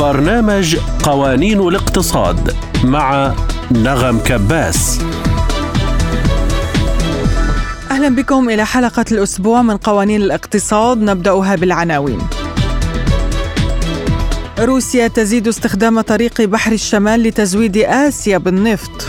برنامج 0.00 0.76
قوانين 1.02 1.60
الاقتصاد 1.60 2.56
مع 2.84 3.34
نغم 3.70 4.18
كباس. 4.18 5.00
أهلا 7.90 8.08
بكم 8.08 8.50
إلى 8.50 8.66
حلقة 8.66 9.04
الأسبوع 9.12 9.62
من 9.62 9.76
قوانين 9.76 10.22
الاقتصاد 10.22 10.98
نبدأها 10.98 11.56
بالعناوين. 11.56 12.18
روسيا 14.58 15.08
تزيد 15.08 15.48
استخدام 15.48 16.00
طريق 16.00 16.42
بحر 16.42 16.72
الشمال 16.72 17.22
لتزويد 17.22 17.76
آسيا 17.76 18.38
بالنفط. 18.38 19.06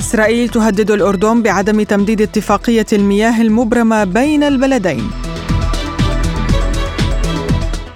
إسرائيل 0.00 0.48
تهدد 0.48 0.90
الأردن 0.90 1.42
بعدم 1.42 1.82
تمديد 1.82 2.22
اتفاقية 2.22 2.86
المياه 2.92 3.42
المبرمة 3.42 4.04
بين 4.04 4.42
البلدين. 4.42 5.10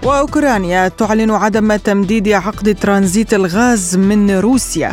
وأوكرانيا 0.07 0.89
تعلن 0.89 1.31
عدم 1.31 1.77
تمديد 1.77 2.29
عقد 2.29 2.75
ترانزيت 2.75 3.35
الغاز 3.35 3.97
من 3.97 4.31
روسيا. 4.31 4.93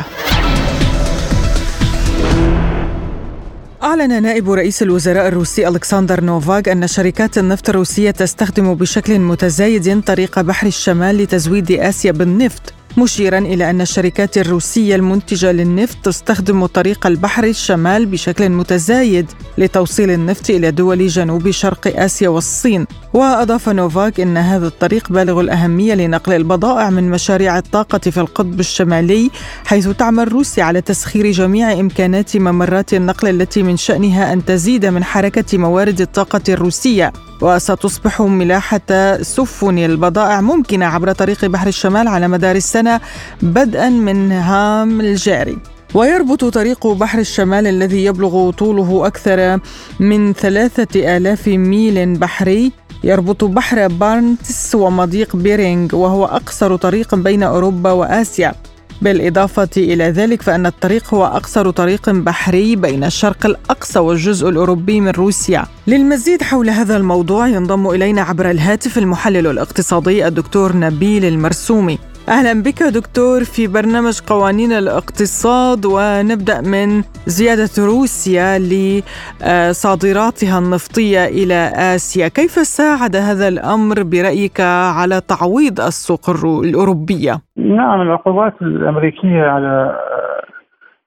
أعلن 3.82 4.22
نائب 4.22 4.50
رئيس 4.50 4.82
الوزراء 4.82 5.28
الروسي 5.28 5.68
ألكسندر 5.68 6.20
نوفاغ 6.24 6.62
أن 6.72 6.86
شركات 6.86 7.38
النفط 7.38 7.68
الروسية 7.68 8.10
تستخدم 8.10 8.74
بشكل 8.74 9.18
متزايد 9.18 10.00
طريق 10.00 10.40
بحر 10.40 10.66
الشمال 10.66 11.16
لتزويد 11.18 11.72
آسيا 11.72 12.12
بالنفط. 12.12 12.74
مشيرا 12.98 13.38
إلى 13.38 13.70
أن 13.70 13.80
الشركات 13.80 14.38
الروسية 14.38 14.96
المنتجة 14.96 15.52
للنفط 15.52 15.96
تستخدم 16.02 16.66
طريق 16.66 17.06
البحر 17.06 17.44
الشمال 17.44 18.06
بشكل 18.06 18.48
متزايد 18.48 19.26
لتوصيل 19.58 20.10
النفط 20.10 20.50
إلى 20.50 20.70
دول 20.70 21.06
جنوب 21.08 21.50
شرق 21.50 21.92
آسيا 21.96 22.28
والصين. 22.28 22.86
وأضاف 23.14 23.68
نوفاك 23.68 24.20
إن 24.20 24.36
هذا 24.36 24.66
الطريق 24.66 25.12
بالغ 25.12 25.40
الأهمية 25.40 25.94
لنقل 25.94 26.32
البضائع 26.32 26.90
من 26.90 27.10
مشاريع 27.10 27.58
الطاقة 27.58 27.98
في 27.98 28.20
القطب 28.20 28.60
الشمالي 28.60 29.30
حيث 29.64 29.88
تعمل 29.88 30.32
روسيا 30.32 30.64
على 30.64 30.80
تسخير 30.80 31.30
جميع 31.30 31.72
إمكانات 31.72 32.36
ممرات 32.36 32.94
النقل 32.94 33.28
التي 33.28 33.62
من 33.62 33.76
شأنها 33.76 34.32
أن 34.32 34.44
تزيد 34.44 34.86
من 34.86 35.04
حركة 35.04 35.58
موارد 35.58 36.00
الطاقة 36.00 36.42
الروسية. 36.48 37.12
وستصبح 37.40 38.22
ملاحة 38.22 39.22
سفن 39.22 39.78
البضائع 39.78 40.40
ممكنة 40.40 40.86
عبر 40.86 41.12
طريق 41.12 41.44
بحر 41.44 41.66
الشمال 41.66 42.08
على 42.08 42.28
مدار 42.28 42.56
السنة 42.56 43.00
بدءا 43.42 43.88
من 43.88 44.32
هام 44.32 45.00
الجاري. 45.00 45.58
ويربط 45.94 46.44
طريق 46.44 46.86
بحر 46.86 47.18
الشمال 47.18 47.66
الذي 47.66 48.04
يبلغ 48.04 48.50
طوله 48.50 49.06
أكثر 49.06 49.60
من 50.00 50.32
ثلاثة 50.32 51.16
آلاف 51.16 51.48
ميل 51.48 52.18
بحري 52.18 52.72
يربط 53.04 53.44
بحر 53.44 53.88
بارنتس 53.88 54.74
ومضيق 54.74 55.36
بيرينغ 55.36 55.96
وهو 55.96 56.24
أقصر 56.24 56.76
طريق 56.76 57.14
بين 57.14 57.42
أوروبا 57.42 57.90
وآسيا. 57.90 58.54
بالإضافة 59.02 59.68
إلى 59.76 60.04
ذلك 60.04 60.42
فإن 60.42 60.66
الطريق 60.66 61.14
هو 61.14 61.26
أقصر 61.26 61.70
طريق 61.70 62.10
بحري 62.10 62.76
بين 62.76 63.04
الشرق 63.04 63.46
الأقصى 63.46 63.98
والجزء 63.98 64.48
الأوروبي 64.48 65.00
من 65.00 65.10
روسيا. 65.10 65.64
للمزيد 65.86 66.42
حول 66.42 66.70
هذا 66.70 66.96
الموضوع 66.96 67.48
ينضم 67.48 67.90
إلينا 67.90 68.22
عبر 68.22 68.50
الهاتف 68.50 68.98
المحلل 68.98 69.46
الاقتصادي 69.46 70.26
الدكتور 70.26 70.76
نبيل 70.76 71.24
المرسومي. 71.24 71.98
أهلا 72.28 72.62
بك 72.62 72.82
دكتور 72.82 73.40
في 73.54 73.66
برنامج 73.66 74.20
قوانين 74.32 74.72
الاقتصاد 74.72 75.86
ونبدأ 75.86 76.60
من 76.60 77.02
زيادة 77.26 77.74
روسيا 77.78 78.58
لصادراتها 78.58 80.58
النفطية 80.58 81.24
إلى 81.24 81.70
آسيا، 81.94 82.28
كيف 82.28 82.50
ساعد 82.50 83.16
هذا 83.16 83.48
الأمر 83.48 84.02
برأيك 84.02 84.60
على 85.00 85.20
تعويض 85.20 85.80
السوق 85.80 86.30
الأوروبية؟ 86.64 87.34
نعم 87.56 88.00
العقوبات 88.00 88.62
الأمريكية 88.62 89.42
على 89.42 89.98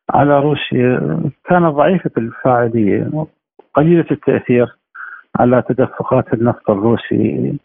على 0.09 0.39
روسيا 0.39 1.19
كانت 1.49 1.75
ضعيفة 1.75 2.11
الفاعليه 2.17 3.09
قليلة 3.75 4.05
التأثير 4.11 4.77
على 5.39 5.63
تدفقات 5.69 6.33
النفط 6.33 6.69
الروسي 6.69 7.57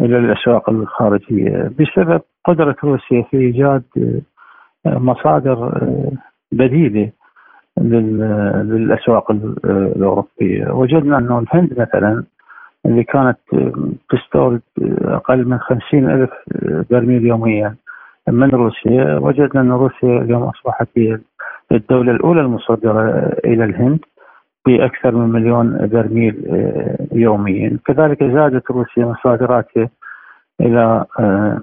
إلى 0.00 0.18
الأسواق 0.18 0.70
الخارجية. 0.70 1.70
بسبب 1.78 2.20
قدرة 2.44 2.76
روسيا 2.84 3.22
في 3.22 3.36
إيجاد 3.36 3.82
آه، 4.86 4.98
مصادر 4.98 5.64
آه، 5.64 6.12
بديلة 6.52 7.10
للأسواق 7.80 9.30
الأوروبية. 9.64 10.70
وجدنا 10.70 11.18
أنه 11.18 11.38
الهند 11.38 11.80
مثلا 11.80 12.24
اللي 12.86 13.04
كانت 13.04 13.38
آه، 13.54 13.72
تستورد 14.10 14.60
أقل 15.04 15.48
من 15.48 15.58
خمسين 15.58 16.10
ألف 16.10 16.30
برميل 16.90 17.26
يوميا 17.26 17.74
من 18.28 18.50
روسيا. 18.50 19.18
وجدنا 19.18 19.60
أن 19.60 19.70
روسيا 19.72 20.22
اليوم 20.22 20.42
أصبحت 20.42 20.88
هي 20.96 21.18
الدولة 21.72 22.12
الأولى 22.12 22.40
المصدرة 22.40 23.32
إلى 23.44 23.64
الهند. 23.64 23.98
بأكثر 24.66 25.14
من 25.14 25.28
مليون 25.28 25.86
برميل 25.86 26.44
آه، 26.50 27.06
يوميا، 27.12 27.78
كذلك 27.86 28.24
زادت 28.24 28.70
روسيا 28.70 29.04
من 29.04 29.14
صادراتها 29.24 29.88
إلى 30.60 31.04
آه، 31.18 31.60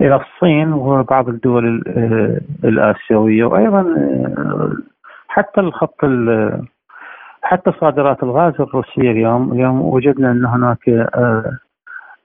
إلى 0.00 0.16
الصين 0.16 0.72
وبعض 0.72 1.28
الدول 1.28 1.84
آه، 1.86 2.40
الآسيوية. 2.68 3.44
وأيضا 3.44 3.84
حتى 5.28 5.60
الخط 5.60 6.00
حتى 7.42 7.72
صادرات 7.80 8.22
الغاز 8.22 8.54
الروسية 8.60 9.10
اليوم 9.10 9.52
اليوم 9.52 9.80
وجدنا 9.80 10.30
أن 10.30 10.44
هناك 10.44 10.88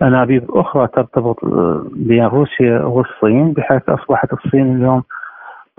أنابيب 0.02 0.52
أخرى 0.52 0.88
ترتبط 0.88 1.46
بين 1.96 2.26
روسيا 2.26 2.80
والصين 2.80 3.54
بحيث 3.54 3.90
أصبحت 3.90 4.34
الصين 4.34 4.76
اليوم 4.76 5.04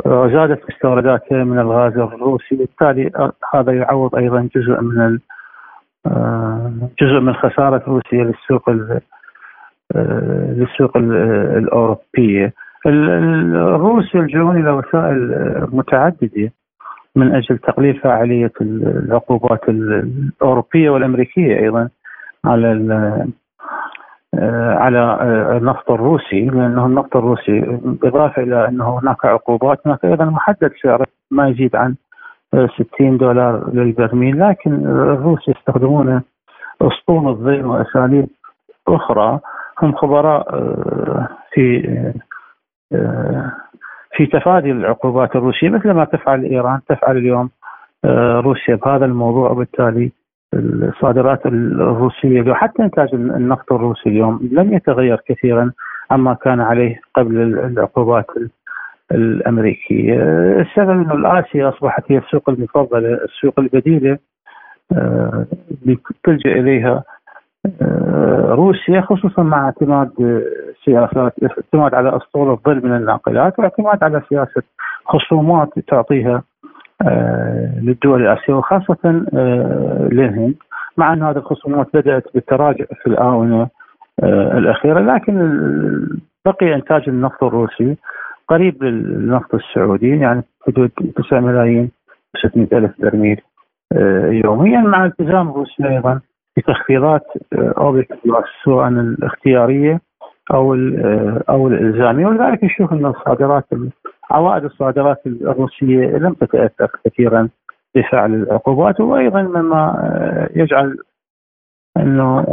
وزادت 0.05 0.63
مستورداتها 0.71 1.45
من 1.45 1.59
الغاز 1.59 1.99
الروسي. 1.99 2.55
بالتالي 2.57 3.11
هذا 3.55 3.73
يعوض 3.73 4.17
أيضا 4.17 4.49
جزء 4.57 4.81
من 4.81 5.19
آه، 6.07 6.73
جزء 7.01 7.21
من 7.21 7.35
خسارة 7.35 7.83
روسيا 7.87 8.25
للسوق 8.25 8.69
آه، 8.69 10.53
للسوق 10.53 10.97
الأوروبية. 10.97 12.53
الروس 12.87 14.15
يلجؤون 14.15 14.61
إلى 14.61 14.71
وسائل 14.71 15.69
متعددة 15.73 16.53
من 17.17 17.35
أجل 17.35 17.59
تقليل 17.59 17.95
فاعلية 17.95 18.53
العقوبات 18.61 19.69
الأوروبية 19.69 20.91
والأمريكية 20.91 21.59
أيضا 21.59 21.89
على 22.45 22.73
آه، 22.93 23.29
على 24.39 24.99
آه، 24.99 25.57
النفط 25.57 25.91
الروسي 25.91 26.41
لأنه 26.41 26.87
النفط 26.87 27.17
الروسي 27.17 27.61
بالاضافه 27.61 28.43
إلى 28.43 28.69
أنه 28.69 28.99
هناك 28.99 29.25
عقوبات 29.25 29.87
هناك 29.87 30.05
أيضا 30.05 30.25
محدد 30.25 30.73
سعره 30.83 31.07
ما 31.31 31.49
يزيد 31.49 31.77
عن 31.77 31.95
60 32.95 33.17
دولار 33.19 33.71
للبرميل 33.75 34.41
لكن 34.41 34.87
الروس 34.87 35.49
يستخدمون 35.49 36.23
أسطول 36.83 37.29
الظل 37.29 37.67
وأساليب 37.67 38.29
أخرى. 38.89 39.41
هم 39.83 39.95
خبراء 39.97 40.55
آه، 40.55 41.29
في 41.53 41.83
في 44.17 44.27
تفادي 44.27 44.71
العقوبات 44.71 45.37
الروسية 45.37 45.69
مثل 45.69 45.91
ما 45.91 46.05
تفعل 46.05 46.45
إيران 46.45 46.81
تفعل 46.89 47.17
اليوم 47.17 47.51
روسيا 48.41 48.75
بهذا 48.75 49.05
الموضوع 49.05 49.51
وبالتالي 49.51 50.13
الصادرات 50.55 51.47
الروسية 51.47 52.51
وحتى 52.51 52.83
إنتاج 52.83 53.09
النفط 53.15 53.73
الروسي 53.73 54.09
اليوم 54.09 54.49
لم 54.53 54.73
يتغير 54.73 55.21
كثيرا 55.27 55.73
عما 56.11 56.35
كان 56.35 56.61
عليه 56.61 57.01
قبل 57.15 57.41
العقوبات 57.41 58.27
الأمريكية، 59.13 60.15
السبب 60.61 60.91
انه 60.91 61.15
الآسيا 61.15 61.69
أصبحت 61.69 62.03
هي 62.09 62.19
السوق 62.19 62.51
المفضلة، 62.51 63.15
السوق 63.25 63.61
البديلة 63.61 64.19
آه، 64.93 65.47
تلجا 66.25 66.53
إليها 66.53 67.05
آه، 67.83 68.55
روسيا 68.55 69.01
خصوصا 69.01 69.43
مع 69.43 69.65
اعتماد 69.65 70.11
سياسات 70.85 71.35
اعتماد 71.43 71.95
على 71.95 72.17
اسطول 72.17 72.51
الظل 72.51 72.87
من 72.87 72.97
الناقلات 72.97 73.59
واعتماد 73.59 74.05
على 74.05 74.23
سياسة 74.29 74.63
خصومات 75.05 75.79
تعطيها 75.79 76.43
للدول 77.83 78.23
الآسيوية 78.23 78.59
وخاصة 78.59 79.25
آه، 79.35 80.09
للهند 80.13 80.55
مع 80.97 81.13
أن 81.13 81.23
هذه 81.23 81.37
الخصومات 81.37 81.87
بدأت 81.95 82.25
بالتراجع 82.35 82.85
في 83.03 83.07
الآونة 83.07 83.69
آه، 84.23 84.59
الأخيرة 84.59 85.01
لكن 85.01 85.37
بقي 86.45 86.75
إنتاج 86.75 87.09
النفط 87.09 87.45
الروسي 87.45 87.97
قريب 88.49 88.85
للنفط 88.85 89.55
السعودي 89.55 90.19
يعني 90.19 90.43
حدود 90.67 90.91
9 91.17 91.41
ملايين 91.41 91.91
و600 92.37 92.73
ألف 92.73 92.93
برميل 92.99 93.41
يوميا 94.45 94.81
مع 94.81 95.05
التزام 95.05 95.51
روسيا 95.51 95.89
أيضا 95.89 96.21
بتخفيضات 96.57 97.27
اوبك 97.55 98.19
سواء 98.65 98.89
الاختيارية 98.89 100.01
أو 100.51 100.75
أو 101.49 101.69
الالزاميه 101.69 102.27
ولذلك 102.27 102.65
نشوف 102.65 102.93
إن 102.93 103.07
الصادرات 103.07 103.65
عوائد 104.31 104.65
الصادرات 104.65 105.27
الروسية 105.27 106.07
لم 106.07 106.33
تتأثر 106.33 106.91
كثيرا 107.05 107.49
بفعل 107.95 108.35
العقوبات 108.35 109.01
وأيضا 109.01 109.43
مما 109.43 110.49
يجعل 110.57 110.97
إنه 111.97 112.45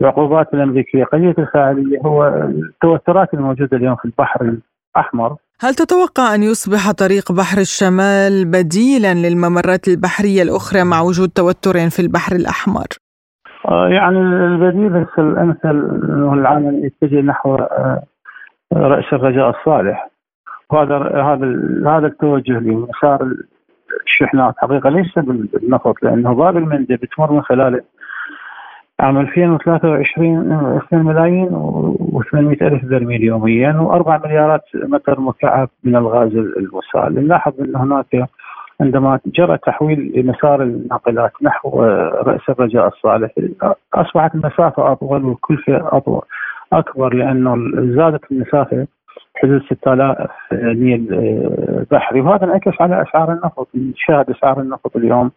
العقوبات 0.00 0.54
الأمريكية 0.54 1.04
قليلة 1.04 1.34
الفاعليه 1.38 1.98
هو 2.00 2.26
التوترات 2.26 3.34
الموجودة 3.34 3.76
اليوم 3.76 3.96
في 3.96 4.04
البحر 4.04 4.58
الأحمر 4.96 5.36
هل 5.60 5.74
تتوقع 5.74 6.34
أن 6.34 6.42
يصبح 6.42 6.90
طريق 6.90 7.32
بحر 7.32 7.58
الشمال 7.58 8.44
بديلا 8.44 9.14
للممرات 9.14 9.88
البحرية 9.88 10.42
الأخرى 10.42 10.84
مع 10.84 11.00
وجود 11.00 11.28
توتر 11.28 11.90
في 11.90 12.00
البحر 12.00 12.36
الأحمر؟ 12.36 12.86
آه، 13.68 13.88
يعني 13.88 14.18
البديل 14.20 15.06
الأمثل 15.18 16.00
انه 16.04 16.32
العالم 16.32 16.84
يتجه 16.84 17.20
نحو 17.20 17.54
آه، 17.54 18.02
رأس 18.72 19.04
الرجاء 19.12 19.50
الصالح. 19.50 20.10
وهذا 20.70 20.96
هذا 20.98 21.46
هذا 21.86 22.06
التوجه 22.06 22.58
لمسار 22.58 23.32
الشحنات 24.06 24.54
حقيقه 24.58 24.90
ليس 24.90 25.18
بالنفط 25.18 26.02
لأنه 26.02 26.34
باب 26.34 26.56
المندب 26.56 27.00
بتمر 27.00 27.32
من 27.32 27.42
خلاله 27.42 27.80
عام 29.00 29.18
2023 29.18 30.52
2 30.76 31.04
ملايين 31.04 31.48
و800 32.12 32.62
ألف 32.62 32.84
برميل 32.84 33.24
يوميا 33.24 33.72
و4 33.72 34.26
مليارات 34.26 34.62
متر 34.74 35.20
مكعب 35.20 35.68
من 35.84 35.96
الغاز 35.96 36.36
المسال 36.36 37.14
نلاحظ 37.14 37.60
إن 37.60 37.76
هناك 37.76 38.28
عندما 38.80 39.18
جرى 39.26 39.58
تحويل 39.58 40.26
مسار 40.26 40.62
الناقلات 40.62 41.32
نحو 41.42 41.82
رأس 42.22 42.40
الرجاء 42.48 42.88
الصالح 42.88 43.30
أصبحت 43.94 44.34
المسافة 44.34 44.92
أطول 44.92 45.24
والكلفه 45.24 45.96
أطول 45.96 46.22
أكبر 46.72 47.14
لأنه 47.14 47.56
زادت 47.74 48.32
المسافة 48.32 48.86
حدود 49.36 49.62
6000 49.62 50.28
ميل 50.52 51.06
بحري. 51.90 52.20
وهذا 52.20 52.44
انعكس 52.44 52.80
على 52.80 53.02
أسعار 53.02 53.32
النفط. 53.32 53.68
نشاهد 53.74 54.30
أسعار 54.30 54.60
النفط 54.60 54.96
اليوم 54.96 55.30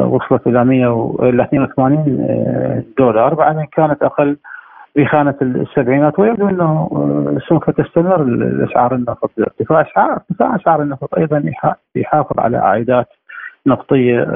وصلت 0.00 0.46
إلى 0.46 0.64
100 0.64 1.16
إلى 1.22 1.42
82 1.42 2.84
دولار. 2.98 3.34
بعدين 3.34 3.64
كانت 3.64 4.02
أقل 4.02 4.36
بخانه 4.96 5.34
السبعينات 5.42 6.18
ويبدو 6.18 6.48
إنه 6.48 6.88
سوف 7.48 7.70
تستمر 7.70 8.22
الأسعار 8.22 8.94
النفط. 8.94 9.30
ارتفاع 9.38 9.80
اسعار 9.80 10.12
ارتفاع 10.12 10.56
اسعار 10.56 10.82
النفط 10.82 11.18
أيضا 11.18 11.52
يحافظ 11.94 12.38
على 12.38 12.56
عائدات 12.56 13.08
نفطية 13.66 14.26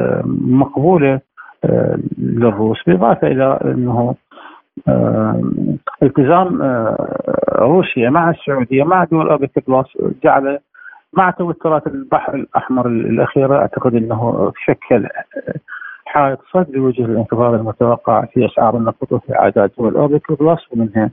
مقبولة 0.46 1.20
للروس 2.19 2.82
بالاضافه 2.87 3.26
إلى 3.26 3.58
إنه 3.64 4.14
التزام 6.02 6.62
روسيا 7.58 8.11
مع 8.11 8.31
السعودية 8.31 8.84
مع 8.84 9.04
دول 9.04 9.28
اوبك 9.28 9.70
بلس 9.70 9.87
جعل 10.25 10.58
مع 11.12 11.31
توترات 11.31 11.87
البحر 11.87 12.34
الأحمر 12.34 12.87
الأخيرة 12.87 13.56
أعتقد 13.56 13.94
إنه 13.94 14.52
شكل 14.64 15.06
حائط 16.08 16.38
صد 16.55 16.66
لوجه 16.70 17.05
الانخفاض 17.05 17.55
المتوقع 17.55 18.25
في 18.25 18.46
أسعار 18.46 18.76
النفط 18.76 19.12
وفي 19.12 19.32
عائدات 19.32 19.72
دول 19.78 19.96
أوبك 19.96 20.43
بلس 20.43 20.60
ومنها 20.70 21.10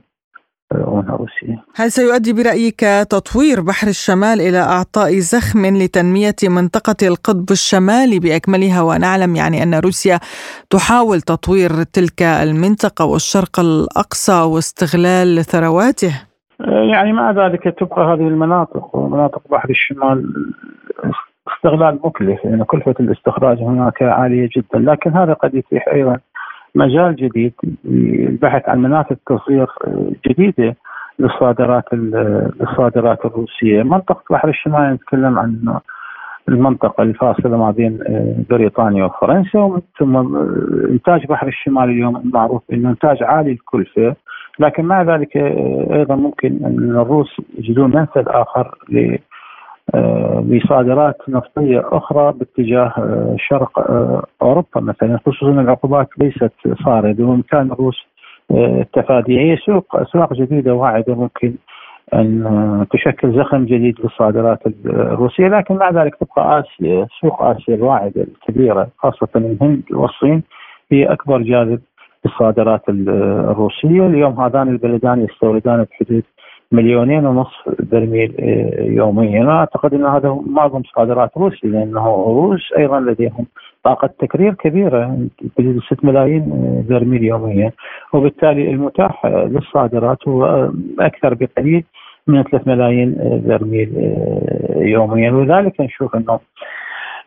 ومنها 0.74 1.16
روسيا. 1.16 1.62
هل 1.76 1.90
سيؤدي 1.90 2.32
برأيك 2.32 2.80
تطوير 3.10 3.60
بحر 3.60 3.88
الشمال 3.88 4.40
إلى 4.40 4.58
أعطاء 4.58 5.10
زخم 5.10 5.66
لتنمية 5.66 6.34
منطقة 6.48 6.96
القطب 7.02 7.50
الشمالي 7.50 8.18
باكملها 8.18 8.82
ونعلم 8.82 9.36
يعني 9.36 9.62
أن 9.62 9.74
روسيا 9.74 10.18
تحاول 10.70 11.20
تطوير 11.20 11.70
تلك 11.82 12.22
المنطقة 12.22 13.04
والشرق 13.04 13.60
الأقصى 13.60 14.42
واستغلال 14.42 15.44
ثرواته؟ 15.44 16.22
يعني 16.92 17.12
مع 17.12 17.30
ذلك 17.30 17.62
تبقى 17.80 18.02
هذه 18.12 18.28
المناطق 18.28 18.96
ومناطق 18.96 19.42
بحر 19.50 19.70
الشمال 19.70 20.18
استغلال 21.54 21.98
مكلف 22.04 22.44
لأن 22.44 22.52
يعني 22.52 22.64
كلفة 22.64 22.94
الاستخراج 23.00 23.58
هناك 23.58 24.02
عالية 24.02 24.48
جدا. 24.56 24.78
لكن 24.78 25.12
هذا 25.12 25.32
قد 25.32 25.54
يتيح 25.54 25.88
أيضا 25.88 26.18
مجال 26.74 27.16
جديد 27.16 27.52
للبحث 27.84 28.68
عن 28.68 28.82
منافذ 28.82 29.16
تصدير 29.26 29.66
جديدة 30.28 30.76
للصادرات 31.18 31.94
للصادرات 31.94 33.24
الروسية، 33.24 33.82
منطقة 33.82 34.22
بحر 34.30 34.48
الشمال 34.48 34.92
نتكلم 34.94 35.38
عن 35.38 35.78
المنطقة 36.48 37.02
الفاصلة 37.02 37.56
ما 37.56 37.70
بين 37.70 37.98
بريطانيا 38.50 39.04
وفرنسا 39.04 39.80
ثم 39.98 40.16
إنتاج 40.90 41.26
بحر 41.26 41.48
الشمال 41.48 41.84
اليوم 41.84 42.30
معروف 42.34 42.62
إنه 42.72 42.90
إنتاج 42.90 43.22
عالي 43.22 43.52
الكلفة. 43.52 44.14
لكن 44.58 44.84
مع 44.84 45.02
ذلك 45.02 45.36
أيضا 45.92 46.16
ممكن 46.16 46.64
إن 46.64 46.90
الروس 46.90 47.40
يجدون 47.58 47.96
منفذ 47.96 48.24
آخر 48.26 48.78
ل 48.88 49.16
بصادرات 50.42 51.16
نفطية 51.28 51.82
أخرى 51.92 52.32
باتجاه 52.32 52.92
شرق 53.38 53.90
أوروبا 54.42 54.80
مثلا 54.80 55.18
خصوصا 55.26 55.50
العقوبات 55.60 56.08
ليست 56.18 56.52
صارمه 56.84 57.12
بامكان 57.12 57.72
الروس 57.72 58.06
التفادي 58.50 59.40
هي 59.40 59.56
سوق 59.56 59.96
اسواق 59.96 60.32
جديدة 60.32 60.74
واعده 60.74 61.14
ممكن 61.14 61.54
أن 62.14 62.86
تشكل 62.90 63.32
زخم 63.38 63.64
جديد 63.64 64.00
للصادرات 64.00 64.58
الروسية. 64.86 65.48
لكن 65.48 65.74
مع 65.76 65.90
ذلك 65.90 66.14
تبقى 66.14 66.60
آسيا 66.60 67.06
سوق 67.20 67.42
آسيا 67.42 67.74
الواعدة 67.74 68.22
الكبيرة 68.22 68.88
خاصة 68.98 69.28
الهند 69.36 69.82
والصين 69.90 70.42
هي 70.92 71.04
أكبر 71.04 71.42
جاذب 71.42 71.80
للصادرات 72.24 72.82
الروسية. 72.88 74.06
اليوم 74.06 74.40
هذان 74.40 74.68
البلدان 74.68 75.24
يستوردان 75.24 75.86
بحدود 75.90 76.22
مليونين 76.72 77.26
ونصف 77.26 77.68
برميل 77.92 78.34
آه، 78.40 78.82
يوميا. 78.82 79.50
أعتقد 79.50 79.94
إن 79.94 80.04
هذا 80.04 80.40
معظم 80.46 80.82
صادرات 80.96 81.30
روسيا 81.36 81.68
لأنه 81.68 82.06
روس 82.26 82.72
أيضا 82.78 83.00
لديهم 83.00 83.46
طاقة 83.84 84.10
تكرير 84.18 84.54
كبيرة. 84.54 85.18
بحدود 85.58 85.80
6 85.80 86.04
ملايين 86.04 86.42
آه، 86.42 86.92
برميل 86.92 87.24
يوميا. 87.24 87.72
وبالتالي 88.12 88.70
المتاح 88.70 89.26
للصادرات 89.26 90.28
هو 90.28 90.70
أكثر 91.00 91.34
بقليل 91.34 91.84
من 92.26 92.42
3 92.42 92.68
ملايين 92.68 93.16
آه، 93.20 93.40
برميل 93.48 93.92
يوميا. 94.76 95.30
ولذلك 95.30 95.80
نشوف 95.80 96.16
إنه 96.16 96.38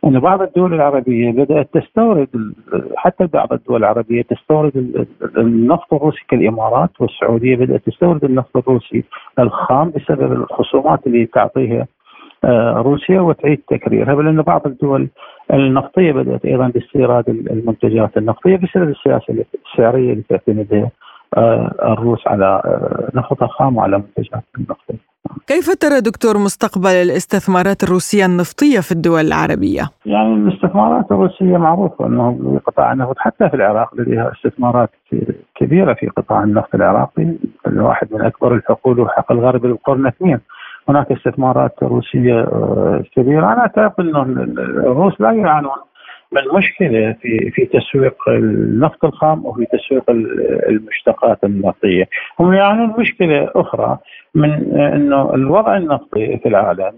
أن 0.06 0.20
بعض 0.20 0.42
الدول 0.42 0.74
العربية 0.74 1.32
بدأت 1.32 1.70
تستورد 1.74 2.54
حتى 2.96 3.28
بعض 3.28 3.54
الدول 3.54 3.78
العربية 3.78 4.22
تستورد 4.22 5.08
النفط 5.38 5.94
الروسي 5.94 6.26
كالإمارات 6.30 6.90
والسعودية 7.00 7.56
بدأت 7.56 7.86
تستورد 7.86 8.24
النفط 8.24 8.58
الروسي 8.58 9.04
الخام 9.40 9.90
بسبب 9.90 10.32
الخصومات 10.32 11.08
اللي 11.08 11.26
تعطيها 11.26 11.88
آه، 12.44 12.74
روسيا 12.78 13.22
وتعيد 13.22 13.62
تكريرها. 13.68 14.14
بل 14.14 14.28
أن 14.28 14.42
بعض 14.42 14.68
الدول 14.68 15.10
النفطية 15.54 16.12
بدأت 16.12 16.46
أيضا 16.46 16.68
باستيراد 16.68 17.30
المنتجات 17.30 18.18
النفطية 18.18 18.56
بسبب 18.56 18.90
السياسة 18.90 19.46
السعرية 19.66 20.12
اللي 20.14 20.24
تعتمدها. 20.30 20.92
الروس 21.38 22.28
على 22.28 22.46
آه، 22.46 23.10
نفط 23.18 23.44
الخام 23.44 23.78
وعلى 23.78 23.98
منتجات 23.98 24.44
النفطيه. 24.58 25.10
كيف 25.48 25.70
ترى 25.82 26.02
دكتور 26.02 26.38
مستقبل 26.38 26.90
الاستثمارات 26.90 27.84
الروسية 27.84 28.26
النفطية 28.26 28.80
في 28.80 28.92
الدول 28.92 29.26
العربية؟ 29.26 29.82
يعني 30.06 30.34
الاستثمارات 30.34 31.12
الروسية 31.12 31.58
معروفة 31.58 32.08
أنه 32.08 32.38
في 32.42 32.60
قطاع 32.66 32.94
النفط 32.94 33.16
حتى 33.18 33.50
في 33.50 33.56
العراق 33.56 33.96
لديها 33.96 34.32
استثمارات 34.32 34.90
كبيرة 35.56 35.94
في 35.94 36.08
قطاع 36.08 36.44
النفط 36.44 36.76
العراقي 36.76 37.34
واحد 37.76 38.08
من 38.12 38.22
أكبر 38.22 38.56
الحقول 38.56 39.00
وحق 39.00 39.32
الغرب 39.32 39.66
للقرن 39.66 40.08
اثنين 40.08 40.40
هناك 40.90 41.12
استثمارات 41.12 41.84
روسية 41.84 42.40
آه، 42.40 43.04
كبيرة 43.16 43.54
أنا 43.54 43.60
أعتقد 43.60 44.00
أنه 44.00 44.22
الروس 44.92 45.22
لا 45.22 45.32
يعانون 45.32 45.72
من 46.32 46.42
مشكلة 46.58 47.16
في 47.22 47.52
في 47.52 47.66
تسويق 47.66 48.30
النفط 48.30 49.06
الخام 49.06 49.46
وفي 49.46 49.66
تسويق 49.66 50.04
المشتقات 50.70 51.44
النفطية؟ 51.44 52.08
هم 52.40 52.54
يعانون 52.54 52.94
مشكلة 53.00 53.52
أخرى 53.56 53.98
من 54.36 54.76
إنه 54.76 55.34
الوضع 55.34 55.78
النفطي 55.78 56.38
في 56.38 56.50
العالم 56.50 56.92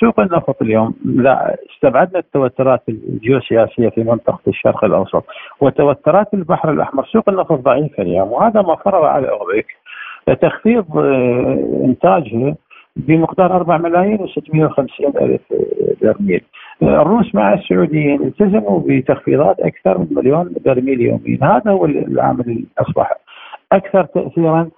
سوق 0.00 0.20
النفط 0.20 0.62
اليوم 0.62 0.94
لا 1.04 1.56
استبعدنا 1.72 2.18
التوترات 2.18 2.82
الجيوسياسية 2.88 3.88
في 3.88 4.04
منطقة 4.04 4.40
الشرق 4.48 4.84
الأوسط 4.84 5.24
وتوترات 5.60 6.34
البحر 6.34 6.70
الأحمر. 6.70 7.04
سوق 7.06 7.28
النفط 7.28 7.60
ضعيف 7.60 8.00
اليوم 8.00 8.32
وهذا 8.32 8.62
ما 8.62 8.76
فرض 8.76 9.04
على 9.04 9.30
أوبك 9.30 9.66
تخفيض 10.34 10.98
آه، 10.98 11.82
إنتاجه 11.84 12.54
بمقدار 12.96 13.56
4 13.56 13.78
ملايين 13.78 14.18
و650 14.18 15.22
ألف 15.22 15.40
برميل. 16.02 16.40
الروس 16.82 17.34
مع 17.34 17.54
السعوديين 17.54 18.22
التزموا 18.22 18.80
بتخفيضات 18.86 19.60
أكثر 19.60 19.98
من 19.98 20.06
مليون 20.10 20.54
برميل 20.64 21.00
يوميا، 21.00 21.38
هذا 21.42 21.70
هو 21.70 21.84
العامل 21.84 22.40
اللي 22.40 22.64
أصبح 22.78 23.12
أكثر 23.72 24.04
تاثيرا 24.04 24.68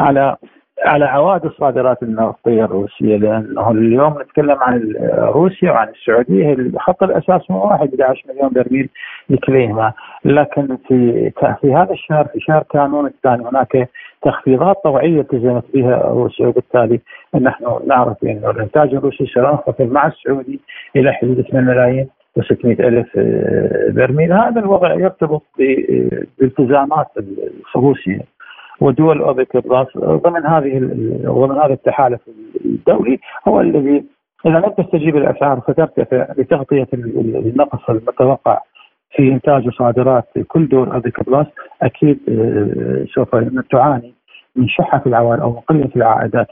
على 0.00 0.36
على 0.84 1.04
عوائد 1.04 1.44
الصادرات 1.44 2.02
النفطية 2.02 2.64
الروسية 2.64 3.16
لأنه 3.16 3.70
اليوم 3.70 4.20
نتكلم 4.20 4.56
عن 4.60 4.94
روسيا 5.18 5.70
وعن 5.70 5.88
السعودية 5.88 6.52
الخط 6.52 7.02
الاساس 7.02 7.50
هو 7.50 7.68
واحد 7.68 8.00
11 8.00 8.22
مليون 8.28 8.48
برميل 8.48 8.88
لكليهما 9.30 9.92
لكن 10.24 10.76
في 10.88 11.30
في 11.60 11.74
هذا 11.74 11.92
الشهر 11.92 12.24
في 12.24 12.40
شهر 12.40 12.62
كانون 12.72 13.06
الثاني 13.06 13.48
هناك 13.48 13.88
تخفيضات 14.22 14.76
طوعيه 14.84 15.20
التزمت 15.20 15.64
بها 15.74 15.96
روسيا 15.96 16.46
وبالتالي 16.46 17.00
نحن 17.36 17.64
نعرف 17.86 18.24
انه 18.24 18.50
الإنتاج 18.50 18.94
الروسي 18.94 19.26
سينخفض 19.26 19.92
مع 19.92 20.06
السعودي 20.06 20.60
إلى 20.96 21.12
حدود 21.12 21.38
2 21.38 21.64
ملايين 21.64 22.08
و600 22.38 22.64
ألف 22.64 23.18
برميل. 23.88 24.32
هذا 24.32 24.60
الوضع 24.60 24.94
يرتبط 24.94 25.42
بالتزامات 26.38 27.06
روسيا 27.76 28.20
ودول 28.80 29.22
اوبك 29.22 29.56
بلس 29.56 29.88
ضمن 29.98 30.46
هذه 30.46 30.78
ضمن 31.24 31.58
هذا 31.58 31.72
التحالف 31.72 32.20
الدولي 32.64 33.18
هو 33.48 33.60
الذي 33.60 34.04
إذا 34.46 34.58
لم 34.58 34.84
تستجيب 34.84 35.16
الأسعار 35.16 35.60
فترتفع 35.60 36.26
لتغطيه 36.38 36.86
النقص 36.92 37.90
المتوقع 37.90 38.60
في 39.10 39.28
إنتاج 39.28 39.66
وصادرات 39.66 40.28
كل 40.48 40.68
دول 40.68 40.88
اوبك 40.88 41.30
بلس 41.30 41.46
أكيد 41.82 42.20
آه، 42.28 43.04
سوف 43.14 43.36
تعاني 43.70 44.14
من 44.56 44.68
العوائل 45.06 45.40
أو 45.40 45.50
من 45.50 45.60
قلة 45.60 45.90
العائدات 45.96 46.48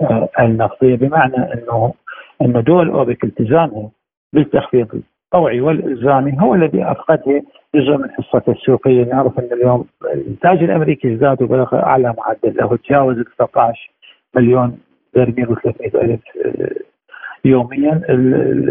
آه، 0.00 0.28
النفطيه 0.40 0.94
بمعنى 0.96 1.36
إنه 1.36 1.94
إن 2.42 2.62
دول 2.62 2.88
أوبك 2.88 3.24
التزامها 3.24 3.90
بالتخفيض 4.32 5.02
الطوعي 5.24 5.60
والإلزامي 5.60 6.36
هو 6.40 6.54
الذي 6.54 6.84
أفقده 6.84 7.42
جزء 7.74 7.96
من 7.96 8.10
حصته 8.10 8.52
السوقية. 8.52 9.04
نعرف 9.04 9.38
إن 9.38 9.48
اليوم 9.52 9.84
الانتاج 10.14 10.62
الأمريكي 10.62 11.14
ازداد 11.14 11.42
وبلغ 11.42 11.74
أعلى 11.74 12.14
معدل 12.18 12.56
له 12.56 12.76
تجاوز 12.76 13.16
19 13.36 13.90
مليون 14.36 14.78
برميل 15.14 15.46
و300 15.46 15.94
ألف 15.94 16.20
يوميا 17.46 18.02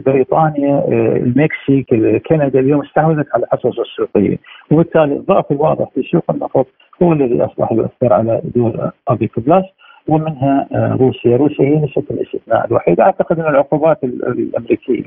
بريطانيا 0.05 0.83
المكسيك 1.17 1.87
كندا 2.27 2.59
اليوم 2.59 2.81
استحوذت 2.81 3.27
على 3.33 3.43
الحصص 3.43 3.79
السوقية. 3.79 4.37
وبالتالي 4.71 5.13
الضعف 5.13 5.51
الواضح 5.51 5.89
في 5.95 6.01
سوق 6.11 6.31
النفط 6.31 6.67
هو 7.03 7.13
الذي 7.13 7.45
أصبح 7.45 7.71
يؤثر 7.71 8.13
على 8.13 8.41
دول 8.55 8.91
اوبيك 9.09 9.39
بلس 9.39 9.65
ومنها 10.07 10.67
روسيا، 10.73 11.37
روسيا 11.37 11.65
هي 11.65 11.75
نسبة 11.75 12.03
الاستثناء 12.11 12.65
الوحيد، 12.65 12.99
أعتقد 12.99 13.39
أن 13.39 13.47
العقوبات 13.47 14.03
الأمريكية 14.03 15.03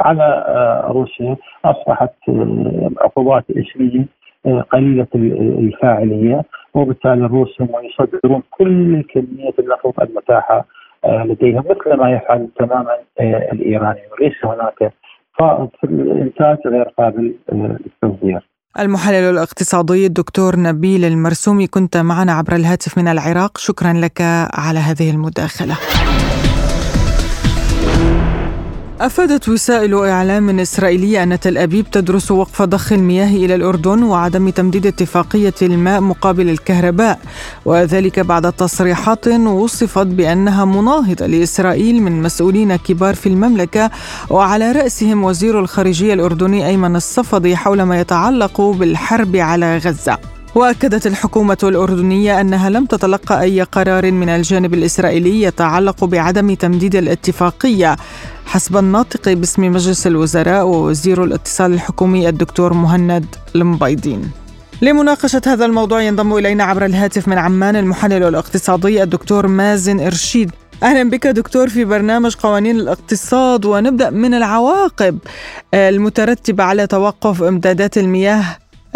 على 0.00 0.44
آه، 0.48 0.92
روسيا 0.92 1.36
أصبحت 1.64 2.12
آه، 2.28 2.90
عقوبات 3.00 3.44
إسمية 3.50 4.06
آه، 4.46 4.60
قليلة 4.60 5.06
الفاعلية. 5.14 6.42
وبالتالي 6.74 7.24
الروس 7.26 7.60
هم 7.60 7.68
يصدرون 7.84 8.42
كل 8.50 9.02
كمية 9.02 9.54
النفط 9.58 10.00
المتاحة 10.00 10.66
لديهم 11.06 11.64
مثل 11.70 11.96
ما 11.96 12.10
يفعل 12.12 12.48
تماما 12.58 12.96
الإيراني 13.52 14.00
وليس 14.12 14.34
هناك 14.44 14.92
فائض 15.38 15.68
في 15.80 15.86
الإنتاج 15.86 16.58
غير 16.66 16.88
قابل 16.98 17.34
للتصدير. 17.52 18.48
المحلل 18.78 19.30
الاقتصادي 19.30 20.06
الدكتور 20.06 20.56
نبيل 20.56 21.04
المرسومي 21.04 21.66
كنت 21.66 21.96
معنا 21.96 22.32
عبر 22.32 22.52
الهاتف 22.52 22.98
من 22.98 23.08
العراق 23.08 23.58
شكرا 23.58 23.92
لك 23.92 24.20
على 24.54 24.78
هذه 24.78 25.10
المداخلة. 25.10 25.74
أفادت 29.02 29.48
وسائل 29.48 29.94
إعلام 29.94 30.60
إسرائيلية 30.60 31.22
أن 31.22 31.40
تل 31.40 31.58
أبيب 31.58 31.90
تدرس 31.90 32.30
وقف 32.30 32.62
ضخ 32.62 32.92
المياه 32.92 33.28
إلى 33.36 33.54
الأردن 33.54 34.02
وعدم 34.02 34.48
تمديد 34.48 34.86
اتفاقية 34.86 35.54
الماء 35.62 36.00
مقابل 36.00 36.50
الكهرباء 36.50 37.18
وذلك 37.64 38.20
بعد 38.20 38.52
تصريحات 38.52 39.28
وصفت 39.28 40.06
بأنها 40.06 40.64
مناهضة 40.64 41.26
لإسرائيل 41.26 42.02
من 42.02 42.22
مسؤولين 42.22 42.76
كبار 42.76 43.14
في 43.14 43.28
المملكة 43.28 43.90
وعلى 44.30 44.72
رأسهم 44.72 45.24
وزير 45.24 45.60
الخارجية 45.60 46.14
الأردني 46.14 46.66
أيمن 46.66 46.96
الصفدي 46.96 47.56
حول 47.56 47.82
ما 47.82 48.00
يتعلق 48.00 48.60
بالحرب 48.60 49.36
على 49.36 49.78
غزة. 49.78 50.31
وأكدت 50.54 51.06
الحكومة 51.06 51.58
الأردنية 51.62 52.40
أنها 52.40 52.70
لم 52.70 52.84
تتلقى 52.84 53.40
أي 53.42 53.62
قرار 53.62 54.12
من 54.12 54.28
الجانب 54.28 54.74
الإسرائيلي 54.74 55.42
يتعلق 55.42 56.04
بعدم 56.04 56.54
تمديد 56.54 56.96
الاتفاقية. 56.96 57.96
حسب 58.46 58.76
الناطق 58.76 59.32
باسم 59.32 59.62
مجلس 59.62 60.06
الوزراء 60.06 60.66
ووزير 60.66 61.24
الاتصال 61.24 61.72
الحكومي 61.72 62.28
الدكتور 62.28 62.72
مهند 62.72 63.26
المبيضين 63.54 64.30
لمناقشة 64.82 65.42
هذا 65.46 65.64
الموضوع 65.64 66.02
ينضم 66.02 66.36
إلينا 66.36 66.64
عبر 66.64 66.84
الهاتف 66.84 67.28
من 67.28 67.38
عمان 67.38 67.76
المحلل 67.76 68.22
الاقتصادي 68.22 69.02
الدكتور 69.02 69.46
مازن 69.46 70.00
إرشيد. 70.00 70.50
أهلا 70.82 71.10
بك 71.10 71.26
دكتور 71.26 71.68
في 71.68 71.84
برنامج 71.84 72.34
قوانين 72.34 72.76
الاقتصاد 72.76 73.64
ونبدأ 73.64 74.10
من 74.10 74.34
العواقب. 74.34 75.18
المترتبة 75.74 76.64
على 76.64 76.86
توقف 76.86 77.42
إمدادات 77.42 77.98
المياه 77.98 78.44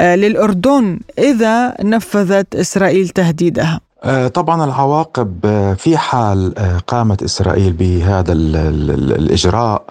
للأردن 0.00 1.00
إذا 1.18 1.74
نفذت 1.82 2.54
إسرائيل 2.54 3.08
تهديدها. 3.08 3.80
آه، 4.04 4.28
طبعا 4.28 4.64
العواقب 4.64 5.40
آه، 5.44 5.74
في 5.74 5.96
حال 5.96 6.54
قامت 6.86 7.22
إسرائيل 7.22 7.72
بهذا 7.72 8.32
الإجراء 8.32 9.82